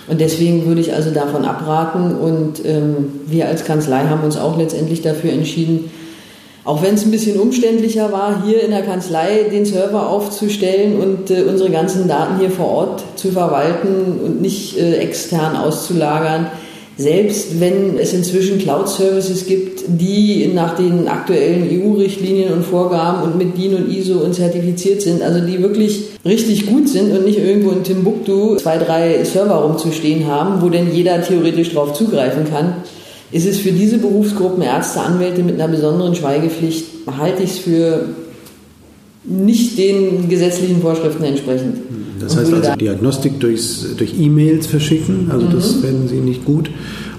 Und 0.06 0.20
deswegen 0.20 0.66
würde 0.66 0.80
ich 0.80 0.92
also 0.92 1.10
davon 1.10 1.44
abraten 1.44 2.16
und 2.16 2.64
ähm, 2.64 3.20
wir 3.26 3.48
als 3.48 3.64
Kanzlei 3.64 4.06
haben 4.06 4.22
uns 4.22 4.36
auch 4.36 4.58
letztendlich 4.58 5.02
dafür 5.02 5.32
entschieden, 5.32 5.90
auch 6.64 6.82
wenn 6.82 6.94
es 6.94 7.04
ein 7.04 7.10
bisschen 7.10 7.38
umständlicher 7.38 8.10
war, 8.10 8.42
hier 8.44 8.62
in 8.62 8.70
der 8.70 8.82
Kanzlei 8.82 9.44
den 9.52 9.66
Server 9.66 10.08
aufzustellen 10.08 10.98
und 10.98 11.30
äh, 11.30 11.42
unsere 11.42 11.70
ganzen 11.70 12.08
Daten 12.08 12.38
hier 12.38 12.50
vor 12.50 12.68
Ort 12.68 13.04
zu 13.16 13.30
verwalten 13.32 14.20
und 14.24 14.40
nicht 14.40 14.78
äh, 14.78 14.96
extern 14.96 15.56
auszulagern, 15.56 16.46
selbst 16.96 17.60
wenn 17.60 17.98
es 17.98 18.12
inzwischen 18.12 18.58
Cloud-Services 18.58 19.46
gibt, 19.46 19.82
die 19.88 20.50
nach 20.54 20.76
den 20.76 21.08
aktuellen 21.08 21.68
EU-Richtlinien 21.68 22.52
und 22.52 22.64
Vorgaben 22.64 23.22
und 23.22 23.36
mit 23.36 23.58
DIN 23.58 23.74
und 23.74 23.92
ISO 23.92 24.20
und 24.20 24.32
zertifiziert 24.34 25.02
sind, 25.02 25.20
also 25.20 25.44
die 25.44 25.60
wirklich 25.60 26.04
richtig 26.24 26.66
gut 26.66 26.88
sind 26.88 27.10
und 27.10 27.24
nicht 27.24 27.38
irgendwo 27.38 27.72
in 27.72 27.82
Timbuktu 27.82 28.56
zwei, 28.56 28.78
drei 28.78 29.24
Server 29.24 29.56
rumzustehen 29.56 30.28
haben, 30.28 30.62
wo 30.62 30.68
denn 30.68 30.94
jeder 30.94 31.20
theoretisch 31.20 31.74
drauf 31.74 31.94
zugreifen 31.94 32.44
kann, 32.48 32.76
ist 33.34 33.46
es 33.46 33.58
für 33.58 33.72
diese 33.72 33.98
Berufsgruppen 33.98 34.62
Ärzte, 34.62 35.00
Anwälte 35.00 35.42
mit 35.42 35.60
einer 35.60 35.66
besonderen 35.66 36.14
Schweigepflicht, 36.14 36.84
halte 37.18 37.42
ich 37.42 37.50
es 37.50 37.58
für 37.58 38.08
nicht 39.24 39.76
den 39.76 40.28
gesetzlichen 40.28 40.80
Vorschriften 40.80 41.24
entsprechend. 41.24 41.78
Das 42.20 42.36
heißt 42.36 42.52
also 42.52 42.76
Diagnostik 42.76 43.40
durchs, 43.40 43.96
durch 43.96 44.14
E-Mails 44.16 44.68
verschicken, 44.68 45.32
also 45.32 45.46
mhm. 45.46 45.50
das 45.52 45.72
fänden 45.72 46.06
Sie 46.06 46.20
nicht 46.20 46.44
gut. 46.44 46.70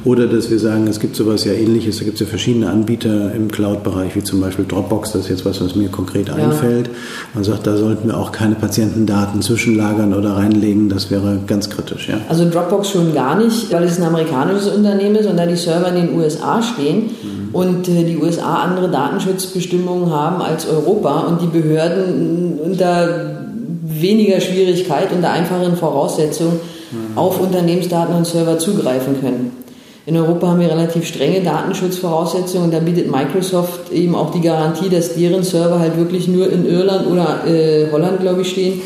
Oder 0.06 0.28
dass 0.28 0.52
wir 0.52 0.60
sagen, 0.60 0.86
es 0.86 1.00
gibt 1.00 1.16
sowas 1.16 1.46
ja 1.46 1.54
ähnliches, 1.54 1.98
da 1.98 2.06
gibt 2.06 2.16
es 2.16 2.20
ja 2.22 2.28
verschiedene 2.28 2.70
Anbieter 2.70 3.34
im 3.34 3.52
Cloud-Bereich, 3.52 4.16
wie 4.16 4.24
zum 4.24 4.40
Beispiel 4.40 4.64
Dropbox, 4.66 5.14
das 5.14 5.24
ist 5.24 5.30
jetzt 5.30 5.46
was, 5.46 5.62
was 5.62 5.76
mir 5.76 5.90
konkret 5.90 6.28
ja. 6.28 6.36
einfällt. 6.36 6.92
Man 7.34 7.44
sagt, 7.44 7.66
da 7.66 7.76
sollten 7.76 8.10
wir 8.10 8.18
auch 8.18 8.32
keine 8.32 8.54
Patientendaten 8.54 9.42
zwischenlagern 9.42 10.14
oder 10.14 10.38
reinlegen, 10.38 10.90
das 10.90 11.10
wäre 11.10 11.40
ganz 11.48 11.72
kritisch. 11.72 12.08
Ja? 12.08 12.20
Also 12.30 12.48
Dropbox 12.48 12.90
schon 12.92 13.16
gar 13.16 13.36
nicht, 13.36 13.74
weil 13.74 13.84
es 13.84 13.98
ein 13.98 14.04
amerikanisches 14.04 14.68
Unternehmen 14.68 15.16
ist 15.16 15.26
und 15.26 15.38
da 15.38 15.48
die 15.48 15.56
Server 15.56 15.90
in 15.90 15.96
den 15.96 16.16
USA 16.16 16.62
stehen 16.62 17.06
mhm. 17.06 17.50
und 17.56 17.90
äh, 17.90 18.04
die 18.04 18.18
USA 18.18 18.58
andere 18.58 18.92
Datenschutzbestimmungen 18.92 20.12
haben 20.12 20.40
als 20.40 20.68
Europa 20.68 21.22
und 21.22 21.42
die 21.42 21.48
Behörden 21.48 22.60
unter 22.64 23.42
weniger 23.84 24.40
Schwierigkeit, 24.40 25.12
unter 25.12 25.32
einfachen 25.32 25.76
Voraussetzungen 25.76 26.60
mhm. 26.92 27.18
auf 27.18 27.40
Unternehmensdaten 27.42 28.14
und 28.14 28.28
Server 28.28 28.60
zugreifen 28.60 29.20
können. 29.20 29.64
In 30.08 30.16
Europa 30.18 30.48
haben 30.48 30.60
wir 30.60 30.70
relativ 30.70 31.08
strenge 31.08 31.42
Datenschutzvoraussetzungen 31.42 32.66
und 32.66 32.74
da 32.74 32.80
bietet 32.80 33.10
Microsoft 33.10 33.92
eben 33.92 34.14
auch 34.14 34.32
die 34.32 34.42
Garantie, 34.42 34.90
dass 34.90 35.16
deren 35.16 35.42
Server 35.42 35.80
halt 35.80 35.98
wirklich 35.98 36.28
nur 36.28 36.52
in 36.52 36.68
Irland 36.68 37.08
oder 37.08 37.48
äh, 37.48 37.92
Holland, 37.92 38.22
glaube 38.22 38.42
ich, 38.42 38.52
stehen, 38.52 38.82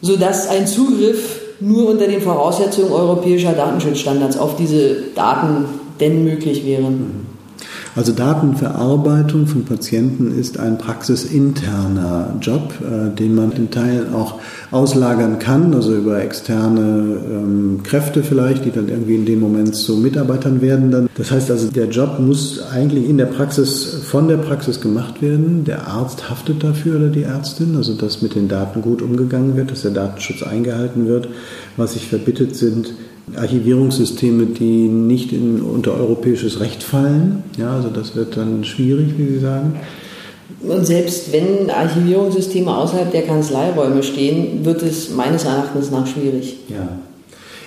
sodass 0.00 0.48
ein 0.48 0.66
Zugriff 0.66 1.40
nur 1.60 1.90
unter 1.90 2.06
den 2.06 2.22
Voraussetzungen 2.22 2.90
europäischer 2.90 3.52
Datenschutzstandards 3.52 4.38
auf 4.38 4.56
diese 4.56 4.96
Daten 5.14 5.66
denn 6.00 6.24
möglich 6.24 6.64
wäre. 6.64 6.90
Also 7.94 8.12
Datenverarbeitung 8.12 9.46
von 9.46 9.66
Patienten 9.66 10.38
ist 10.38 10.58
ein 10.58 10.78
praxisinterner 10.78 12.34
Job, 12.40 12.72
äh, 12.80 13.14
den 13.14 13.34
man 13.34 13.52
in 13.52 13.70
Teilen 13.70 14.14
auch 14.14 14.40
auslagern 14.70 15.38
kann, 15.38 15.74
also 15.74 15.94
über 15.94 16.22
externe 16.22 17.18
ähm, 17.30 17.80
Kräfte 17.82 18.22
vielleicht, 18.22 18.64
die 18.64 18.70
dann 18.70 18.88
irgendwie 18.88 19.16
in 19.16 19.26
dem 19.26 19.40
Moment 19.40 19.74
zu 19.74 19.96
Mitarbeitern 19.98 20.62
werden. 20.62 20.90
Dann. 20.90 21.08
Das 21.16 21.30
heißt 21.30 21.50
also, 21.50 21.70
der 21.70 21.88
Job 21.88 22.18
muss 22.18 22.62
eigentlich 22.72 23.10
in 23.10 23.18
der 23.18 23.26
Praxis, 23.26 24.00
von 24.04 24.26
der 24.26 24.38
Praxis 24.38 24.80
gemacht 24.80 25.20
werden. 25.20 25.64
Der 25.64 25.86
Arzt 25.86 26.30
haftet 26.30 26.64
dafür 26.64 26.96
oder 26.96 27.08
die 27.08 27.24
Ärztin, 27.24 27.76
also 27.76 27.92
dass 27.92 28.22
mit 28.22 28.34
den 28.34 28.48
Daten 28.48 28.80
gut 28.80 29.02
umgegangen 29.02 29.54
wird, 29.56 29.70
dass 29.70 29.82
der 29.82 29.90
Datenschutz 29.90 30.42
eingehalten 30.42 31.08
wird. 31.08 31.28
Was 31.76 31.92
sich 31.92 32.06
verbittet 32.06 32.56
sind, 32.56 32.94
Archivierungssysteme, 33.36 34.46
die 34.46 34.88
nicht 34.88 35.32
in, 35.32 35.60
unter 35.62 35.94
europäisches 35.94 36.60
Recht 36.60 36.82
fallen. 36.82 37.44
Ja, 37.58 37.76
also 37.76 37.88
das 37.88 38.14
wird 38.16 38.36
dann 38.36 38.64
schwierig, 38.64 39.14
wie 39.16 39.26
Sie 39.26 39.38
sagen. 39.38 39.80
Und 40.62 40.86
selbst 40.86 41.32
wenn 41.32 41.70
Archivierungssysteme 41.70 42.74
außerhalb 42.76 43.10
der 43.10 43.22
Kanzleiräume 43.22 44.02
stehen, 44.02 44.64
wird 44.64 44.82
es 44.82 45.10
meines 45.10 45.44
Erachtens 45.44 45.90
nach 45.90 46.06
schwierig. 46.06 46.58
Ja. 46.68 46.88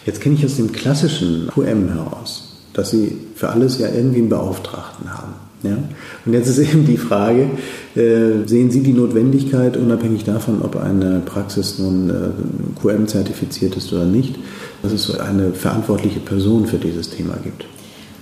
Jetzt 0.05 0.22
kenne 0.22 0.36
ich 0.36 0.45
aus 0.45 0.55
dem 0.55 0.72
klassischen 0.72 1.50
QM 1.53 1.89
heraus, 1.89 2.60
dass 2.74 2.91
Sie 2.91 3.17
für 3.36 3.50
alles 3.50 3.79
ja 3.79 3.89
irgendwie 3.89 4.19
einen 4.19 4.29
Beauftragten 4.29 5.12
haben. 5.12 5.34
Ja? 5.65 5.77
Und 6.25 6.34
jetzt 6.34 6.48
ist 6.48 6.60
eben 6.74 6.86
die 6.86 6.98
Frage, 6.98 7.50
äh, 7.95 8.48
sehen 8.48 8.72
Sie 8.72 8.81
die 8.81 8.93
Notwendigkeit, 8.93 9.77
unabhängig 9.77 10.24
davon, 10.24 10.62
ob 10.62 10.75
eine 10.75 11.22
Praxis 11.25 11.79
nun 11.79 12.10
äh, 12.10 12.81
QM-zertifiziert 12.81 13.75
ist 13.75 13.91
oder 13.91 14.05
nicht, 14.05 14.36
dass 14.81 14.91
es 14.91 15.19
eine 15.19 15.51
verantwortliche 15.51 16.19
Person 16.19 16.65
für 16.65 16.77
dieses 16.77 17.10
Thema 17.10 17.36
gibt? 17.43 17.65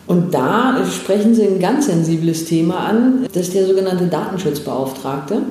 Und 0.06 0.34
da 0.34 0.84
sprechen 0.86 1.34
Sie 1.34 1.44
ein 1.44 1.60
ganz 1.60 1.86
sensibles 1.86 2.46
Thema 2.46 2.80
an, 2.80 3.26
das 3.34 3.48
ist 3.48 3.56
der 3.56 3.66
sogenannte 3.66 4.08
Datenschutzbeauftragte. 4.08 5.44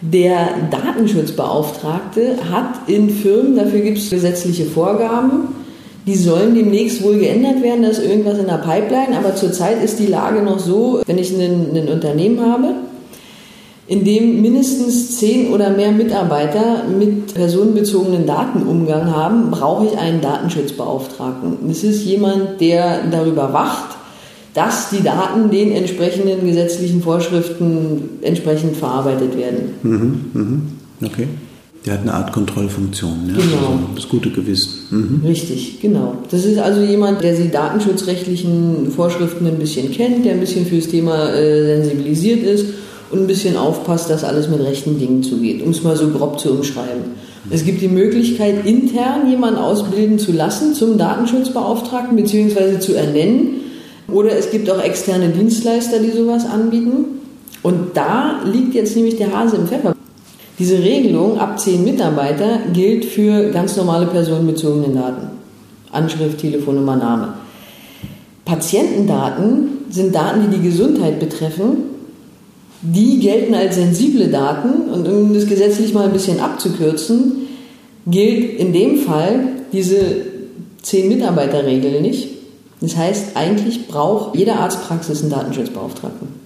Der 0.00 0.48
Datenschutzbeauftragte 0.70 2.36
hat 2.50 2.88
in 2.88 3.08
Firmen, 3.08 3.54
dafür 3.54 3.80
gibt 3.80 3.98
es 3.98 4.10
gesetzliche 4.10 4.64
Vorgaben, 4.64 5.61
die 6.06 6.16
sollen 6.16 6.54
demnächst 6.54 7.02
wohl 7.02 7.18
geändert 7.18 7.62
werden, 7.62 7.82
da 7.82 7.88
ist 7.88 8.02
irgendwas 8.02 8.38
in 8.38 8.46
der 8.46 8.54
Pipeline, 8.54 9.16
aber 9.16 9.36
zurzeit 9.36 9.82
ist 9.82 9.98
die 9.98 10.06
Lage 10.06 10.42
noch 10.42 10.58
so, 10.58 11.00
wenn 11.06 11.18
ich 11.18 11.32
ein, 11.32 11.88
Unternehmen 11.88 12.40
habe, 12.40 12.74
in 13.86 14.04
dem 14.04 14.40
mindestens 14.40 15.18
zehn 15.18 15.52
oder 15.52 15.70
mehr 15.70 15.92
Mitarbeiter 15.92 16.84
mit 16.88 17.34
personenbezogenen 17.34 18.26
Daten 18.26 18.62
Umgang 18.62 19.14
haben, 19.14 19.50
brauche 19.50 19.86
ich 19.86 19.98
einen 19.98 20.20
Datenschutzbeauftragten. 20.20 21.68
Das 21.68 21.84
ist 21.84 22.04
jemand, 22.04 22.60
der 22.60 23.04
darüber 23.10 23.52
wacht, 23.52 23.96
dass 24.54 24.90
die 24.90 25.02
Daten 25.02 25.50
den 25.50 25.72
entsprechenden 25.72 26.46
gesetzlichen 26.46 27.02
Vorschriften 27.02 28.18
entsprechend 28.22 28.76
verarbeitet 28.76 29.36
werden. 29.36 29.74
Mhm, 29.82 30.24
mhm. 30.32 30.62
Okay. 31.04 31.28
Der 31.84 31.94
hat 31.94 32.02
eine 32.02 32.14
Art 32.14 32.32
Kontrollfunktion, 32.32 33.28
ja? 33.28 33.34
genau. 33.34 33.56
Also 33.56 33.78
das 33.96 34.08
gute 34.08 34.30
Gewissen. 34.30 34.70
Mhm. 34.90 35.26
Richtig, 35.26 35.80
genau. 35.80 36.14
Das 36.30 36.44
ist 36.44 36.58
also 36.58 36.80
jemand, 36.80 37.22
der 37.22 37.34
die 37.34 37.50
datenschutzrechtlichen 37.50 38.92
Vorschriften 38.94 39.46
ein 39.46 39.58
bisschen 39.58 39.90
kennt, 39.90 40.24
der 40.24 40.32
ein 40.32 40.40
bisschen 40.40 40.64
fürs 40.64 40.86
Thema 40.86 41.30
äh, 41.30 41.64
sensibilisiert 41.64 42.44
ist 42.44 42.66
und 43.10 43.20
ein 43.20 43.26
bisschen 43.26 43.56
aufpasst, 43.56 44.08
dass 44.10 44.22
alles 44.22 44.48
mit 44.48 44.60
rechten 44.60 44.98
Dingen 44.98 45.24
zugeht, 45.24 45.62
um 45.62 45.70
es 45.70 45.82
mal 45.82 45.96
so 45.96 46.08
grob 46.10 46.38
zu 46.38 46.52
umschreiben. 46.52 47.02
Es 47.50 47.64
gibt 47.64 47.80
die 47.82 47.88
Möglichkeit, 47.88 48.64
intern 48.64 49.28
jemanden 49.28 49.58
ausbilden 49.58 50.20
zu 50.20 50.32
lassen 50.32 50.74
zum 50.74 50.96
Datenschutzbeauftragten 50.96 52.16
bzw. 52.16 52.78
zu 52.78 52.94
ernennen. 52.94 53.60
Oder 54.08 54.36
es 54.36 54.50
gibt 54.50 54.70
auch 54.70 54.80
externe 54.80 55.30
Dienstleister, 55.30 55.98
die 55.98 56.10
sowas 56.10 56.46
anbieten. 56.46 57.04
Und 57.62 57.94
da 57.94 58.40
liegt 58.44 58.74
jetzt 58.74 58.94
nämlich 58.94 59.16
der 59.16 59.36
Hase 59.36 59.56
im 59.56 59.66
Pfeffer. 59.66 59.94
Diese 60.58 60.78
Regelung 60.78 61.38
ab 61.38 61.58
zehn 61.58 61.84
Mitarbeiter 61.84 62.58
gilt 62.72 63.04
für 63.04 63.50
ganz 63.50 63.76
normale 63.76 64.06
personenbezogene 64.06 64.94
Daten. 64.94 65.28
Anschrift, 65.90 66.38
Telefonnummer, 66.38 66.96
Name. 66.96 67.34
Patientendaten 68.44 69.68
sind 69.90 70.14
Daten, 70.14 70.50
die 70.50 70.58
die 70.58 70.62
Gesundheit 70.62 71.20
betreffen 71.20 71.92
die 72.82 73.20
gelten 73.20 73.54
als 73.54 73.76
sensible 73.76 74.28
Daten 74.28 74.90
und 74.90 75.06
um 75.08 75.32
das 75.32 75.46
gesetzlich 75.46 75.94
mal 75.94 76.06
ein 76.06 76.12
bisschen 76.12 76.40
abzukürzen, 76.40 77.46
gilt 78.06 78.58
in 78.58 78.72
dem 78.72 78.98
Fall 78.98 79.44
diese 79.72 80.00
10-Mitarbeiter-Regel 80.84 82.00
nicht. 82.00 82.28
Das 82.80 82.96
heißt, 82.96 83.36
eigentlich 83.36 83.86
braucht 83.86 84.36
jede 84.36 84.54
Arztpraxis 84.54 85.22
einen 85.22 85.30
Datenschutzbeauftragten. 85.30 86.41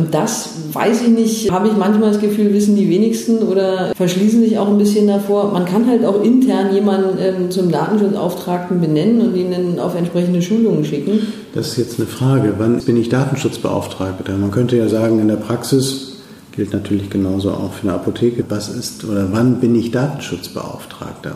Und 0.00 0.14
das 0.14 0.48
weiß 0.72 1.02
ich 1.02 1.08
nicht, 1.08 1.50
habe 1.50 1.68
ich 1.68 1.76
manchmal 1.76 2.10
das 2.10 2.22
Gefühl, 2.22 2.54
wissen 2.54 2.74
die 2.74 2.88
wenigsten 2.88 3.40
oder 3.40 3.92
verschließen 3.94 4.40
sich 4.40 4.56
auch 4.56 4.68
ein 4.68 4.78
bisschen 4.78 5.06
davor. 5.06 5.52
Man 5.52 5.66
kann 5.66 5.86
halt 5.86 6.06
auch 6.06 6.24
intern 6.24 6.72
jemanden 6.72 7.18
ähm, 7.20 7.50
zum 7.50 7.70
Datenschutzauftragten 7.70 8.80
benennen 8.80 9.20
und 9.20 9.36
ihn 9.36 9.50
dann 9.50 9.78
auf 9.78 9.94
entsprechende 9.94 10.40
Schulungen 10.40 10.86
schicken. 10.86 11.20
Das 11.52 11.68
ist 11.68 11.76
jetzt 11.76 12.00
eine 12.00 12.08
Frage. 12.08 12.54
Wann 12.56 12.80
bin 12.80 12.96
ich 12.96 13.10
Datenschutzbeauftragter? 13.10 14.38
Man 14.38 14.50
könnte 14.50 14.78
ja 14.78 14.88
sagen, 14.88 15.20
in 15.20 15.28
der 15.28 15.36
Praxis 15.36 16.16
gilt 16.52 16.72
natürlich 16.72 17.10
genauso 17.10 17.50
auch 17.50 17.74
für 17.74 17.82
eine 17.82 17.92
Apotheke. 17.96 18.42
Was 18.48 18.70
ist 18.70 19.04
oder 19.04 19.28
wann 19.32 19.60
bin 19.60 19.74
ich 19.74 19.90
Datenschutzbeauftragter? 19.90 21.32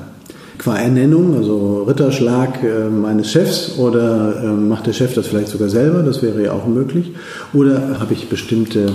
Qua 0.64 0.78
Ernennung, 0.78 1.36
also 1.36 1.84
Ritterschlag 1.86 2.64
äh, 2.64 2.88
meines 2.88 3.30
Chefs 3.30 3.76
oder 3.78 4.42
äh, 4.42 4.46
macht 4.46 4.86
der 4.86 4.94
Chef 4.94 5.12
das 5.14 5.26
vielleicht 5.26 5.48
sogar 5.48 5.68
selber, 5.68 6.02
das 6.02 6.22
wäre 6.22 6.42
ja 6.42 6.52
auch 6.52 6.66
möglich. 6.66 7.12
Oder 7.52 8.00
habe 8.00 8.14
ich 8.14 8.30
bestimmte 8.30 8.92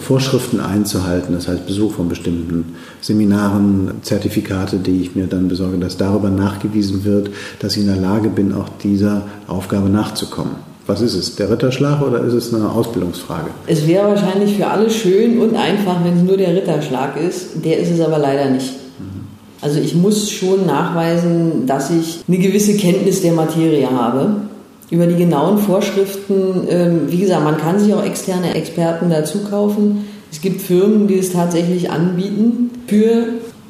Vorschriften 0.00 0.58
einzuhalten, 0.58 1.34
das 1.34 1.46
heißt 1.46 1.66
Besuch 1.68 1.92
von 1.92 2.08
bestimmten 2.08 2.74
Seminaren, 3.00 3.92
Zertifikate, 4.02 4.78
die 4.78 5.02
ich 5.02 5.14
mir 5.14 5.28
dann 5.28 5.46
besorge, 5.46 5.78
dass 5.78 5.96
darüber 5.96 6.30
nachgewiesen 6.30 7.04
wird, 7.04 7.30
dass 7.60 7.76
ich 7.76 7.82
in 7.82 7.88
der 7.88 7.96
Lage 7.96 8.28
bin, 8.28 8.52
auch 8.52 8.68
dieser 8.82 9.22
Aufgabe 9.46 9.88
nachzukommen. 9.88 10.56
Was 10.88 11.00
ist 11.00 11.14
es, 11.14 11.36
der 11.36 11.48
Ritterschlag 11.48 12.02
oder 12.02 12.24
ist 12.24 12.32
es 12.32 12.52
eine 12.52 12.68
Ausbildungsfrage? 12.68 13.50
Es 13.68 13.86
wäre 13.86 14.08
wahrscheinlich 14.08 14.56
für 14.56 14.66
alle 14.66 14.90
schön 14.90 15.38
und 15.38 15.54
einfach, 15.54 16.02
wenn 16.02 16.16
es 16.16 16.22
nur 16.24 16.36
der 16.36 16.56
Ritterschlag 16.56 17.16
ist. 17.20 17.64
Der 17.64 17.78
ist 17.78 17.90
es 17.90 18.00
aber 18.00 18.18
leider 18.18 18.50
nicht. 18.50 18.87
Also 19.60 19.80
ich 19.80 19.94
muss 19.94 20.30
schon 20.30 20.66
nachweisen, 20.66 21.66
dass 21.66 21.90
ich 21.90 22.20
eine 22.28 22.38
gewisse 22.38 22.76
Kenntnis 22.76 23.22
der 23.22 23.32
Materie 23.32 23.90
habe. 23.90 24.42
Über 24.90 25.06
die 25.06 25.16
genauen 25.16 25.58
Vorschriften, 25.58 26.66
ähm, 26.68 27.00
wie 27.08 27.18
gesagt, 27.18 27.44
man 27.44 27.58
kann 27.58 27.78
sich 27.78 27.92
auch 27.92 28.04
externe 28.04 28.54
Experten 28.54 29.10
dazu 29.10 29.40
kaufen. 29.50 30.06
Es 30.30 30.40
gibt 30.40 30.62
Firmen, 30.62 31.08
die 31.08 31.18
es 31.18 31.32
tatsächlich 31.32 31.90
anbieten, 31.90 32.70
für 32.86 33.24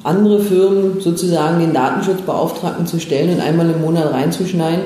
andere 0.04 0.40
Firmen 0.40 1.00
sozusagen 1.00 1.60
den 1.60 1.72
Datenschutzbeauftragten 1.72 2.86
zu 2.86 3.00
stellen 3.00 3.34
und 3.34 3.40
einmal 3.40 3.68
im 3.70 3.80
Monat 3.80 4.12
reinzuschneiden 4.12 4.84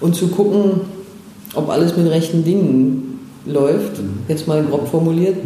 und 0.00 0.16
zu 0.16 0.28
gucken, 0.28 0.80
ob 1.54 1.70
alles 1.70 1.96
mit 1.96 2.10
rechten 2.10 2.44
Dingen 2.44 3.20
läuft. 3.46 3.98
Mhm. 3.98 4.20
Jetzt 4.28 4.48
mal 4.48 4.62
grob 4.64 4.88
formuliert. 4.88 5.36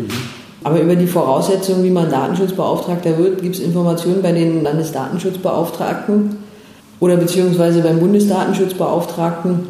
Aber 0.65 0.81
über 0.81 0.97
die 0.97 1.07
Voraussetzungen, 1.07 1.85
wie 1.85 1.91
man 1.91 2.11
Datenschutzbeauftragter 2.11 3.19
wird, 3.19 3.43
gibt 3.43 3.57
es 3.57 3.61
Informationen 3.61 4.23
bei 4.23 4.33
den 4.33 4.63
Landesdatenschutzbeauftragten 4.63 6.37
oder 7.01 7.17
beziehungsweise 7.17 7.81
beim 7.83 7.99
Bundesdatenschutzbeauftragten. 7.99 9.61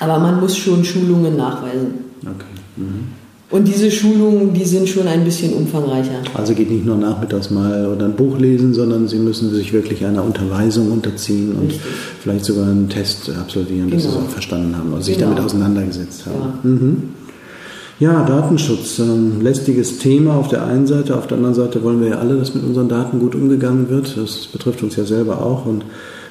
Aber 0.00 0.18
man 0.18 0.40
muss 0.40 0.56
schon 0.56 0.84
Schulungen 0.84 1.36
nachweisen. 1.36 2.04
Okay. 2.22 2.44
Mhm. 2.76 3.08
Und 3.52 3.68
diese 3.68 3.90
Schulungen, 3.90 4.54
die 4.54 4.64
sind 4.64 4.88
schon 4.88 5.06
ein 5.06 5.24
bisschen 5.24 5.52
umfangreicher. 5.52 6.22
Also 6.32 6.54
geht 6.54 6.70
nicht 6.70 6.86
nur 6.86 6.96
nachmittags 6.96 7.50
mal 7.50 7.86
oder 7.86 8.06
ein 8.06 8.14
Buch 8.14 8.38
lesen, 8.38 8.72
sondern 8.72 9.08
Sie 9.08 9.18
müssen 9.18 9.50
sich 9.50 9.74
wirklich 9.74 10.06
einer 10.06 10.24
Unterweisung 10.24 10.90
unterziehen 10.90 11.52
und 11.52 11.68
Richtig. 11.68 11.92
vielleicht 12.22 12.46
sogar 12.46 12.66
einen 12.66 12.88
Test 12.88 13.30
absolvieren, 13.30 13.90
genau. 13.90 13.96
dass 13.96 14.02
Sie 14.04 14.08
es 14.08 14.24
auch 14.24 14.30
verstanden 14.30 14.74
haben 14.76 15.02
sich 15.02 15.18
genau. 15.18 15.30
damit 15.30 15.44
auseinandergesetzt 15.44 16.24
haben. 16.24 16.40
Ja. 16.40 16.70
Mhm. 16.70 17.02
Ja, 18.02 18.24
Datenschutz, 18.24 18.98
ähm, 18.98 19.42
lästiges 19.42 19.98
Thema 19.98 20.34
auf 20.34 20.48
der 20.48 20.64
einen 20.64 20.88
Seite, 20.88 21.16
auf 21.16 21.28
der 21.28 21.36
anderen 21.36 21.54
Seite 21.54 21.84
wollen 21.84 22.00
wir 22.00 22.08
ja 22.08 22.18
alle, 22.18 22.36
dass 22.36 22.52
mit 22.52 22.64
unseren 22.64 22.88
Daten 22.88 23.20
gut 23.20 23.36
umgegangen 23.36 23.88
wird. 23.90 24.16
Das 24.16 24.48
betrifft 24.48 24.82
uns 24.82 24.96
ja 24.96 25.04
selber 25.04 25.40
auch 25.40 25.66
und 25.66 25.84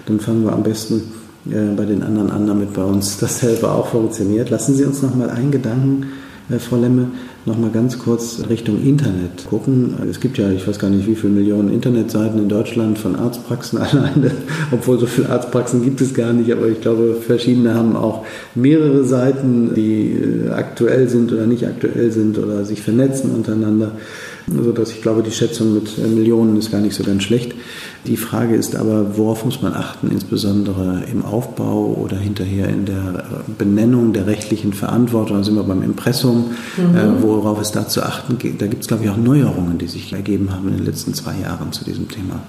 dann 0.05 0.19
fangen 0.19 0.43
wir 0.43 0.51
am 0.51 0.63
besten 0.63 1.01
äh, 1.49 1.73
bei 1.77 1.85
den 1.85 2.03
anderen 2.03 2.29
an, 2.29 2.45
damit 2.45 2.73
bei 2.73 2.83
uns 2.83 3.19
dasselbe 3.19 3.71
auch 3.71 3.87
funktioniert. 3.87 4.49
Lassen 4.49 4.75
Sie 4.75 4.83
uns 4.83 5.01
noch 5.01 5.15
mal 5.15 5.29
einen 5.29 5.49
Gedanken, 5.49 6.07
äh, 6.49 6.59
Frau 6.59 6.75
Lemme, 6.75 7.07
noch 7.45 7.57
mal 7.57 7.71
ganz 7.71 7.97
kurz 7.97 8.43
Richtung 8.49 8.83
Internet 8.83 9.45
gucken. 9.49 9.95
Es 10.09 10.19
gibt 10.19 10.37
ja, 10.37 10.51
ich 10.51 10.67
weiß 10.67 10.77
gar 10.77 10.89
nicht, 10.89 11.07
wie 11.07 11.15
viele 11.15 11.33
Millionen 11.33 11.73
Internetseiten 11.73 12.39
in 12.39 12.49
Deutschland 12.49 12.99
von 12.99 13.15
Arztpraxen 13.15 13.77
alleine, 13.79 14.31
obwohl 14.71 14.99
so 14.99 15.07
viele 15.07 15.29
Arztpraxen 15.29 15.83
gibt 15.83 16.01
es 16.01 16.13
gar 16.13 16.33
nicht, 16.33 16.51
aber 16.51 16.67
ich 16.67 16.81
glaube, 16.81 17.15
verschiedene 17.19 17.73
haben 17.73 17.95
auch 17.95 18.25
mehrere 18.53 19.03
Seiten, 19.03 19.73
die 19.75 20.11
äh, 20.11 20.49
aktuell 20.49 21.09
sind 21.09 21.33
oder 21.33 21.47
nicht 21.47 21.65
aktuell 21.65 22.11
sind 22.11 22.37
oder 22.37 22.63
sich 22.63 22.81
vernetzen 22.81 23.31
untereinander 23.31 23.93
sodass 24.47 24.91
ich 24.91 25.01
glaube, 25.01 25.23
die 25.23 25.31
Schätzung 25.31 25.73
mit 25.73 25.97
äh, 25.97 26.07
Millionen 26.07 26.57
ist 26.57 26.71
gar 26.71 26.81
nicht 26.81 26.95
so 26.95 27.03
ganz 27.03 27.23
schlecht. 27.23 27.53
Die 28.07 28.17
Frage 28.17 28.55
ist 28.55 28.75
aber, 28.75 29.17
worauf 29.17 29.45
muss 29.45 29.61
man 29.61 29.73
achten, 29.73 30.09
insbesondere 30.09 31.03
im 31.11 31.23
Aufbau 31.23 31.95
oder 32.01 32.17
hinterher 32.17 32.67
in 32.67 32.85
der 32.85 33.25
Benennung 33.59 34.11
der 34.11 34.25
rechtlichen 34.25 34.73
Verantwortung. 34.73 35.37
Da 35.37 35.43
sind 35.43 35.55
wir 35.55 35.63
beim 35.63 35.83
Impressum, 35.83 36.51
mhm. 36.77 36.97
äh, 36.97 37.21
worauf 37.21 37.61
es 37.61 37.71
da 37.71 37.87
zu 37.87 38.01
achten 38.01 38.39
geht. 38.39 38.59
Da 38.59 38.65
gibt 38.65 38.81
es, 38.81 38.87
glaube 38.87 39.03
ich, 39.03 39.09
auch 39.11 39.17
Neuerungen, 39.17 39.77
die 39.77 39.87
sich 39.87 40.11
ergeben 40.13 40.51
haben 40.51 40.69
in 40.69 40.77
den 40.77 40.85
letzten 40.85 41.13
zwei 41.13 41.35
Jahren 41.43 41.71
zu 41.73 41.85
diesem 41.85 42.09
Thema. 42.09 42.41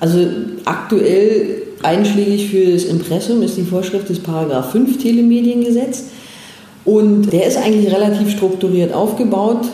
Also 0.00 0.26
aktuell 0.64 1.62
einschlägig 1.82 2.48
für 2.50 2.72
das 2.72 2.84
Impressum 2.84 3.42
ist 3.42 3.58
die 3.58 3.64
Vorschrift 3.64 4.08
des 4.08 4.20
Paragraph 4.20 4.72
5 4.72 5.02
Telemediengesetz. 5.02 6.04
Und 6.84 7.30
der 7.32 7.46
ist 7.46 7.58
eigentlich 7.58 7.94
relativ 7.94 8.30
strukturiert 8.30 8.92
aufgebaut 8.94 9.68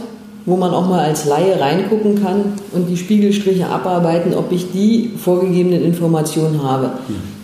wo 0.48 0.56
man 0.56 0.72
auch 0.72 0.88
mal 0.88 1.00
als 1.00 1.26
Laie 1.26 1.61
reingucken 1.61 2.22
kann 2.22 2.54
und 2.72 2.88
die 2.88 2.96
Spiegelstriche 2.96 3.66
abarbeiten, 3.66 4.32
ob 4.32 4.50
ich 4.50 4.72
die 4.72 5.11
vorgegebenen 5.22 5.84
Informationen 5.84 6.62
habe. 6.62 6.92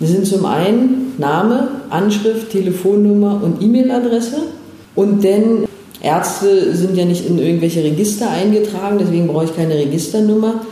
Das 0.00 0.08
sind 0.08 0.26
zum 0.26 0.46
einen 0.46 1.12
Name, 1.18 1.68
Anschrift, 1.90 2.50
Telefonnummer 2.50 3.40
und 3.42 3.62
E-Mail-Adresse. 3.62 4.44
Und 4.94 5.22
denn 5.22 5.66
Ärzte 6.00 6.74
sind 6.74 6.96
ja 6.96 7.04
nicht 7.04 7.28
in 7.28 7.38
irgendwelche 7.38 7.84
Register 7.84 8.30
eingetragen, 8.30 8.96
deswegen 8.98 9.26
brauche 9.26 9.44
ich 9.44 9.56
keine 9.56 9.74
Registernummer. 9.74 10.62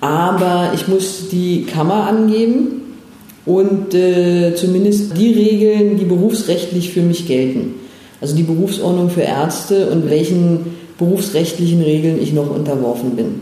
Aber 0.00 0.70
ich 0.74 0.88
muss 0.88 1.28
die 1.30 1.64
Kammer 1.64 2.06
angeben 2.06 2.96
und 3.44 3.92
äh, 3.94 4.54
zumindest 4.54 5.16
die 5.18 5.32
Regeln, 5.32 5.98
die 5.98 6.04
berufsrechtlich 6.04 6.90
für 6.90 7.02
mich 7.02 7.26
gelten. 7.26 7.74
Also 8.22 8.34
die 8.34 8.44
Berufsordnung 8.44 9.10
für 9.10 9.22
Ärzte 9.22 9.90
und 9.90 10.08
welchen 10.08 10.81
berufsrechtlichen 11.02 11.82
Regeln 11.82 12.22
ich 12.22 12.32
noch 12.32 12.48
unterworfen 12.48 13.16
bin. 13.16 13.34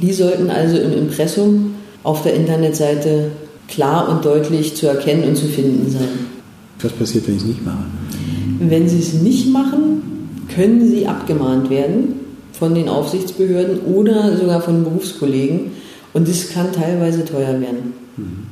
Die 0.00 0.12
sollten 0.12 0.48
also 0.48 0.78
im 0.78 0.92
Impressum 0.92 1.74
auf 2.02 2.22
der 2.22 2.34
Internetseite 2.34 3.32
klar 3.68 4.08
und 4.08 4.24
deutlich 4.24 4.74
zu 4.74 4.86
erkennen 4.86 5.24
und 5.24 5.36
zu 5.36 5.46
finden 5.46 5.90
sein. 5.90 6.08
Was 6.80 6.92
passiert, 6.92 7.28
wenn 7.28 7.36
ich 7.36 7.42
es 7.42 7.48
nicht 7.48 7.64
mache? 7.64 7.84
Wenn 8.58 8.88
Sie 8.88 8.98
es 8.98 9.12
nicht 9.12 9.52
machen, 9.52 10.02
können 10.54 10.88
Sie 10.88 11.06
abgemahnt 11.06 11.68
werden 11.68 12.14
von 12.52 12.74
den 12.74 12.88
Aufsichtsbehörden 12.88 13.80
oder 13.80 14.36
sogar 14.36 14.62
von 14.62 14.82
Berufskollegen 14.84 15.72
und 16.14 16.26
das 16.26 16.50
kann 16.50 16.72
teilweise 16.72 17.24
teuer 17.24 17.60
werden. 17.60 17.92
Mhm. 18.16 18.46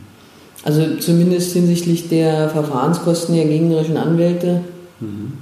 Also 0.63 0.97
zumindest 0.99 1.55
hinsichtlich 1.55 2.09
der 2.09 2.51
Verfahrenskosten 2.51 3.35
der 3.35 3.47
gegnerischen 3.47 3.97
Anwälte. 3.97 4.61
Mhm. 5.01 5.33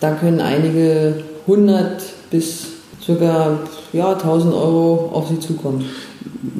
Da 0.00 0.14
können 0.14 0.40
einige 0.40 1.14
100 1.46 2.02
bis 2.30 2.66
sogar 3.00 3.60
ja, 3.92 4.12
1000 4.12 4.52
Euro 4.52 5.10
auf 5.12 5.28
Sie 5.28 5.38
zukommen. 5.38 5.84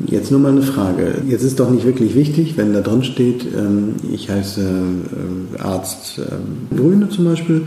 Jetzt 0.07 0.31
nur 0.31 0.41
mal 0.41 0.53
eine 0.53 0.63
Frage. 0.63 1.23
Jetzt 1.29 1.43
ist 1.43 1.59
doch 1.59 1.71
nicht 1.71 1.85
wirklich 1.85 2.15
wichtig, 2.15 2.57
wenn 2.57 2.73
da 2.73 2.81
drin 2.81 3.03
steht, 3.03 3.45
ähm, 3.57 3.97
ich 4.13 4.31
heiße 4.31 4.61
äh, 4.61 5.61
Arzt 5.61 6.19
ähm, 6.19 6.77
Grüne 6.77 7.09
zum 7.09 7.25
Beispiel 7.25 7.67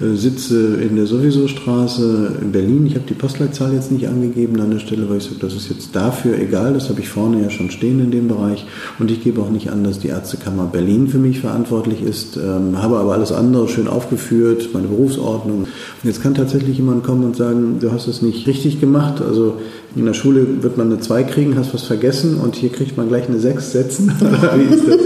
sitze 0.00 0.74
in 0.80 0.96
der 0.96 1.06
Sowieso-Straße 1.06 2.38
in 2.42 2.52
Berlin. 2.52 2.86
Ich 2.86 2.96
habe 2.96 3.04
die 3.08 3.14
Postleitzahl 3.14 3.72
jetzt 3.72 3.92
nicht 3.92 4.08
angegeben 4.08 4.60
an 4.60 4.70
der 4.72 4.80
Stelle, 4.80 5.08
weil 5.08 5.18
ich 5.18 5.24
sage, 5.24 5.36
das 5.40 5.54
ist 5.54 5.68
jetzt 5.70 5.94
dafür 5.94 6.36
egal. 6.36 6.74
Das 6.74 6.88
habe 6.88 7.00
ich 7.00 7.08
vorne 7.08 7.40
ja 7.40 7.50
schon 7.50 7.70
stehen 7.70 8.00
in 8.00 8.10
dem 8.10 8.26
Bereich. 8.26 8.66
Und 8.98 9.10
ich 9.10 9.22
gebe 9.22 9.40
auch 9.40 9.50
nicht 9.50 9.70
an, 9.70 9.84
dass 9.84 10.00
die 10.00 10.08
Ärztekammer 10.08 10.66
Berlin 10.66 11.06
für 11.06 11.18
mich 11.18 11.40
verantwortlich 11.40 12.02
ist. 12.02 12.36
Ähm, 12.36 12.82
habe 12.82 12.96
aber 12.96 13.12
alles 13.12 13.30
andere 13.30 13.68
schön 13.68 13.86
aufgeführt, 13.86 14.70
meine 14.72 14.88
Berufsordnung. 14.88 15.60
Und 15.62 15.68
jetzt 16.02 16.22
kann 16.22 16.34
tatsächlich 16.34 16.76
jemand 16.78 17.04
kommen 17.04 17.24
und 17.24 17.36
sagen, 17.36 17.76
du 17.80 17.92
hast 17.92 18.08
es 18.08 18.20
nicht 18.20 18.48
richtig 18.48 18.80
gemacht. 18.80 19.22
Also 19.22 19.58
in 19.96 20.06
der 20.06 20.14
Schule 20.14 20.62
wird 20.62 20.76
man 20.76 20.90
eine 20.90 21.00
2 21.00 21.22
kriegen, 21.24 21.56
hast 21.56 21.72
was 21.72 21.84
vergessen 21.84 22.40
und 22.40 22.56
hier 22.56 22.70
kriegt 22.70 22.96
man 22.96 23.08
gleich 23.08 23.28
eine 23.28 23.38
6 23.38 23.72
setzen. 23.72 24.12
Wie 24.56 24.74
ist 24.74 24.88
das? 24.88 24.98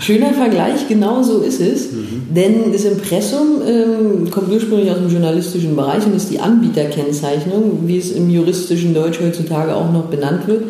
Schöner 0.00 0.32
Vergleich, 0.32 0.88
genau 0.88 1.22
so 1.22 1.40
ist 1.40 1.60
es. 1.60 1.92
Mhm. 1.92 2.34
Denn 2.34 2.72
das 2.72 2.84
Impressum 2.84 3.60
ähm, 3.66 4.30
kommt 4.30 4.50
ursprünglich 4.50 4.90
aus 4.90 4.98
dem 4.98 5.10
journalistischen 5.10 5.76
Bereich 5.76 6.06
und 6.06 6.16
ist 6.16 6.30
die 6.30 6.40
Anbieterkennzeichnung, 6.40 7.80
wie 7.86 7.98
es 7.98 8.10
im 8.10 8.30
juristischen 8.30 8.94
Deutsch 8.94 9.20
heutzutage 9.20 9.74
auch 9.74 9.92
noch 9.92 10.06
benannt 10.06 10.48
wird, 10.48 10.64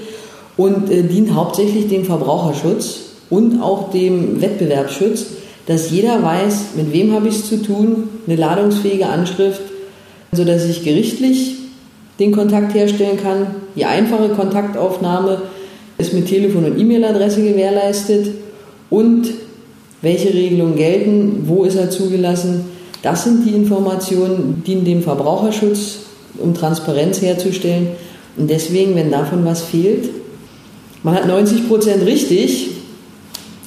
und 0.57 0.91
äh, 0.91 1.05
dient 1.05 1.33
hauptsächlich 1.35 1.89
dem 1.89 2.05
Verbraucherschutz 2.05 3.03
und 3.31 3.63
auch 3.63 3.93
dem 3.93 4.43
Wettbewerbsschutz, 4.43 5.27
dass 5.67 5.91
jeder 5.91 6.23
weiß, 6.23 6.71
mit 6.77 6.93
wem 6.93 7.13
habe 7.13 7.29
ich 7.29 7.37
es 7.37 7.49
zu 7.49 7.63
tun, 7.63 8.09
eine 8.27 8.37
ladungsfähige 8.37 9.07
Anschrift, 9.07 9.63
sodass 10.33 10.65
ich 10.65 10.83
gerichtlich 10.83 11.60
den 12.21 12.33
Kontakt 12.33 12.75
herstellen 12.75 13.19
kann. 13.21 13.47
Die 13.75 13.85
einfache 13.85 14.29
Kontaktaufnahme 14.29 15.43
ist 15.99 16.15
mit 16.15 16.27
Telefon 16.27 16.65
und 16.65 16.79
E-Mail-Adresse 16.79 17.43
gewährleistet 17.43 18.29
und 18.91 19.31
welche 20.03 20.33
Regelungen 20.33 20.77
gelten, 20.77 21.45
wo 21.47 21.65
ist 21.65 21.77
er 21.77 21.91
zugelassen. 21.91 22.65
Das 23.03 23.25
sind 23.25 23.47
die 23.47 23.55
Informationen, 23.55 24.63
die 24.67 24.77
dem 24.81 25.03
Verbraucherschutz, 25.03 26.01
um 26.39 26.55
Transparenz 26.55 27.21
herzustellen. 27.23 27.89
Und 28.37 28.49
deswegen, 28.49 28.95
wenn 28.95 29.11
davon 29.11 29.45
was 29.45 29.63
fehlt, 29.63 30.09
man 31.03 31.15
hat 31.15 31.27
90 31.27 31.69
Prozent 31.69 32.05
richtig 32.05 32.71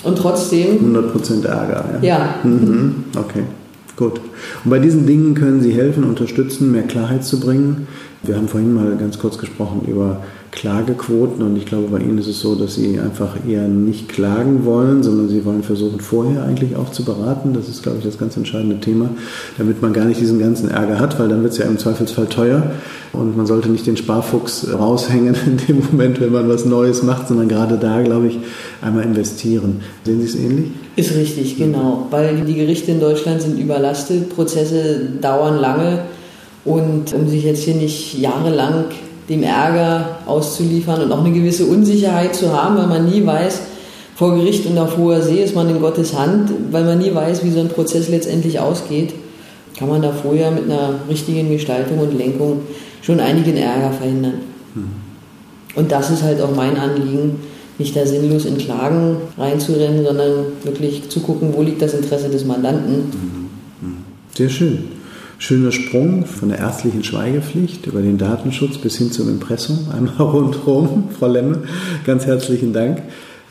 und 0.04 0.18
trotzdem. 0.18 0.78
100 0.80 1.12
Prozent 1.12 1.46
Ärger, 1.46 2.00
ja. 2.02 2.08
Ja. 2.08 2.36
Mhm. 2.44 3.06
Okay, 3.18 3.44
gut. 3.96 4.20
Und 4.64 4.70
bei 4.70 4.80
diesen 4.80 5.06
Dingen 5.08 5.34
können 5.34 5.62
Sie 5.62 5.74
helfen, 5.74 6.04
unterstützen, 6.04 6.72
mehr 6.72 6.84
Klarheit 6.84 7.24
zu 7.24 7.40
bringen. 7.40 7.88
Wir 8.26 8.38
haben 8.38 8.48
vorhin 8.48 8.74
mal 8.74 8.96
ganz 8.96 9.20
kurz 9.20 9.38
gesprochen 9.38 9.82
über 9.86 10.24
Klagequoten 10.52 11.42
und 11.42 11.58
ich 11.58 11.66
glaube, 11.66 11.88
bei 11.88 12.00
Ihnen 12.00 12.18
ist 12.20 12.28
es 12.28 12.40
so, 12.40 12.56
dass 12.56 12.76
Sie 12.76 12.98
einfach 12.98 13.36
eher 13.46 13.68
nicht 13.68 14.08
klagen 14.08 14.64
wollen, 14.64 15.04
sondern 15.04 15.28
Sie 15.28 15.44
wollen 15.44 15.62
versuchen, 15.62 16.00
vorher 16.00 16.44
eigentlich 16.44 16.78
auch 16.78 16.90
zu 16.90 17.04
beraten. 17.04 17.54
Das 17.54 17.68
ist, 17.68 17.84
glaube 17.84 17.98
ich, 17.98 18.06
das 18.06 18.18
ganz 18.18 18.38
entscheidende 18.38 18.80
Thema, 18.80 19.10
damit 19.58 19.82
man 19.82 19.92
gar 19.92 20.06
nicht 20.06 20.22
diesen 20.22 20.40
ganzen 20.40 20.70
Ärger 20.70 21.00
hat, 21.00 21.20
weil 21.20 21.28
dann 21.28 21.44
wird 21.44 21.52
es 21.52 21.58
ja 21.58 21.66
im 21.66 21.78
Zweifelsfall 21.78 22.28
teuer 22.28 22.72
und 23.12 23.36
man 23.36 23.46
sollte 23.46 23.68
nicht 23.68 23.88
den 23.88 23.98
Sparfuchs 23.98 24.68
raushängen 24.72 25.36
in 25.46 25.58
dem 25.68 25.84
Moment, 25.92 26.22
wenn 26.22 26.32
man 26.32 26.48
was 26.48 26.64
Neues 26.64 27.04
macht, 27.04 27.28
sondern 27.28 27.50
gerade 27.50 27.78
da, 27.78 28.02
glaube 28.04 28.28
ich, 28.28 28.40
einmal 28.82 29.04
investieren. 29.04 29.82
Sehen 30.06 30.22
Sie 30.22 30.28
es 30.28 30.36
ähnlich? 30.36 30.68
Ist 30.96 31.14
richtig, 31.14 31.58
genau, 31.58 32.08
weil 32.10 32.42
die 32.46 32.56
Gerichte 32.56 32.92
in 32.92 33.02
Deutschland 33.02 33.42
sind 33.42 33.60
überlastet, 33.60 34.34
Prozesse 34.34 35.10
dauern 35.20 35.60
lange 35.60 36.04
und 36.66 37.14
um 37.14 37.28
sich 37.28 37.44
jetzt 37.44 37.64
hier 37.64 37.76
nicht 37.76 38.18
jahrelang 38.18 38.86
dem 39.30 39.44
Ärger 39.44 40.20
auszuliefern 40.26 41.02
und 41.02 41.12
auch 41.12 41.24
eine 41.24 41.34
gewisse 41.34 41.66
Unsicherheit 41.66 42.36
zu 42.36 42.54
haben, 42.54 42.78
weil 42.78 42.88
man 42.88 43.10
nie 43.10 43.26
weiß, 43.26 43.62
vor 44.16 44.36
Gericht 44.36 44.66
und 44.66 44.78
auf 44.78 44.98
hoher 44.98 45.22
See 45.22 45.44
ist 45.44 45.56
man 45.56 45.70
in 45.70 45.80
Gottes 45.80 46.18
Hand, 46.18 46.52
weil 46.72 46.84
man 46.84 47.00
nie 47.00 47.14
weiß, 47.14 47.44
wie 47.44 47.52
so 47.52 47.60
ein 47.60 47.70
Prozess 47.70 48.10
letztendlich 48.10 48.60
ausgeht, 48.60 49.14
kann 49.78 49.90
man 49.90 50.02
da 50.02 50.12
vorher 50.12 50.52
mit 50.52 50.66
einer 50.66 51.00
richtigen 51.10 51.50
Gestaltung 51.50 52.00
und 52.00 52.18
Lenkung 52.18 52.62
schon 53.02 53.20
einigen 53.20 53.58
Ärger 53.58 53.92
verhindern. 53.92 54.36
Mhm. 54.76 54.92
Und 55.76 55.92
das 55.92 56.12
ist 56.12 56.22
halt 56.22 56.42
auch 56.42 56.56
mein 56.56 56.78
Anliegen, 56.78 57.40
nicht 57.80 57.96
da 57.96 58.06
sinnlos 58.06 58.46
in 58.46 58.60
Klagen 58.60 59.18
reinzurennen, 59.38 60.06
sondern 60.06 60.32
wirklich 60.64 61.10
zu 61.10 61.22
gucken, 61.22 61.50
wo 61.54 61.64
liegt 61.64 61.82
das 61.82 61.96
Interesse 61.96 62.30
des 62.30 62.46
Mandanten. 62.46 62.96
Mhm. 62.98 63.88
Mhm. 63.88 63.98
Sehr 64.36 64.50
schön. 64.50 64.84
Schöner 65.44 65.74
Sprung 65.74 66.26
von 66.26 66.48
der 66.48 66.60
ärztlichen 66.60 67.04
Schweigepflicht 67.04 67.86
über 67.86 68.02
den 68.02 68.18
Datenschutz 68.18 68.78
bis 68.78 68.98
hin 68.98 69.12
zum 69.12 69.28
Impressum. 69.28 69.90
Einmal 69.92 70.16
rundherum, 70.20 71.10
Frau 71.20 71.28
Lemme. 71.28 71.64
Ganz 72.06 72.26
herzlichen 72.26 72.72
Dank. 72.72 73.02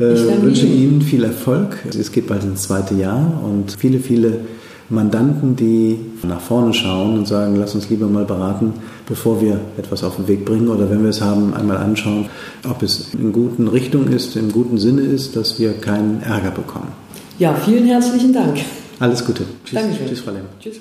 Äh, 0.00 0.14
ich 0.14 0.42
wünsche 0.42 0.64
Ihnen 0.64 1.02
viel 1.02 1.22
Erfolg. 1.22 1.76
Es 1.90 2.10
geht 2.10 2.28
bald 2.28 2.44
ins 2.44 2.62
zweite 2.62 2.94
Jahr 2.94 3.42
und 3.44 3.76
viele, 3.78 3.98
viele 3.98 4.40
Mandanten, 4.88 5.54
die 5.54 5.98
nach 6.22 6.40
vorne 6.40 6.72
schauen 6.72 7.18
und 7.18 7.28
sagen, 7.28 7.56
lass 7.56 7.74
uns 7.74 7.90
lieber 7.90 8.06
mal 8.06 8.24
beraten, 8.24 8.72
bevor 9.06 9.42
wir 9.42 9.60
etwas 9.76 10.02
auf 10.02 10.16
den 10.16 10.28
Weg 10.28 10.46
bringen 10.46 10.68
oder 10.68 10.88
wenn 10.88 11.02
wir 11.02 11.10
es 11.10 11.20
haben, 11.20 11.52
einmal 11.52 11.76
anschauen, 11.76 12.30
ob 12.66 12.82
es 12.82 13.12
in 13.12 13.34
guten 13.34 13.68
Richtung 13.68 14.08
ist, 14.08 14.34
im 14.36 14.50
guten 14.50 14.78
Sinne 14.78 15.02
ist, 15.02 15.36
dass 15.36 15.58
wir 15.58 15.74
keinen 15.74 16.22
Ärger 16.22 16.52
bekommen. 16.52 16.88
Ja, 17.38 17.54
vielen 17.54 17.84
herzlichen 17.84 18.32
Dank. 18.32 18.60
Alles 18.98 19.22
Gute. 19.22 19.44
Tschüss. 19.66 19.78
Dankeschön. 19.78 20.06
Tschüss, 20.08 20.20
Frau 20.20 20.30
Lemme. 20.30 20.48
Tschüss. 20.58 20.80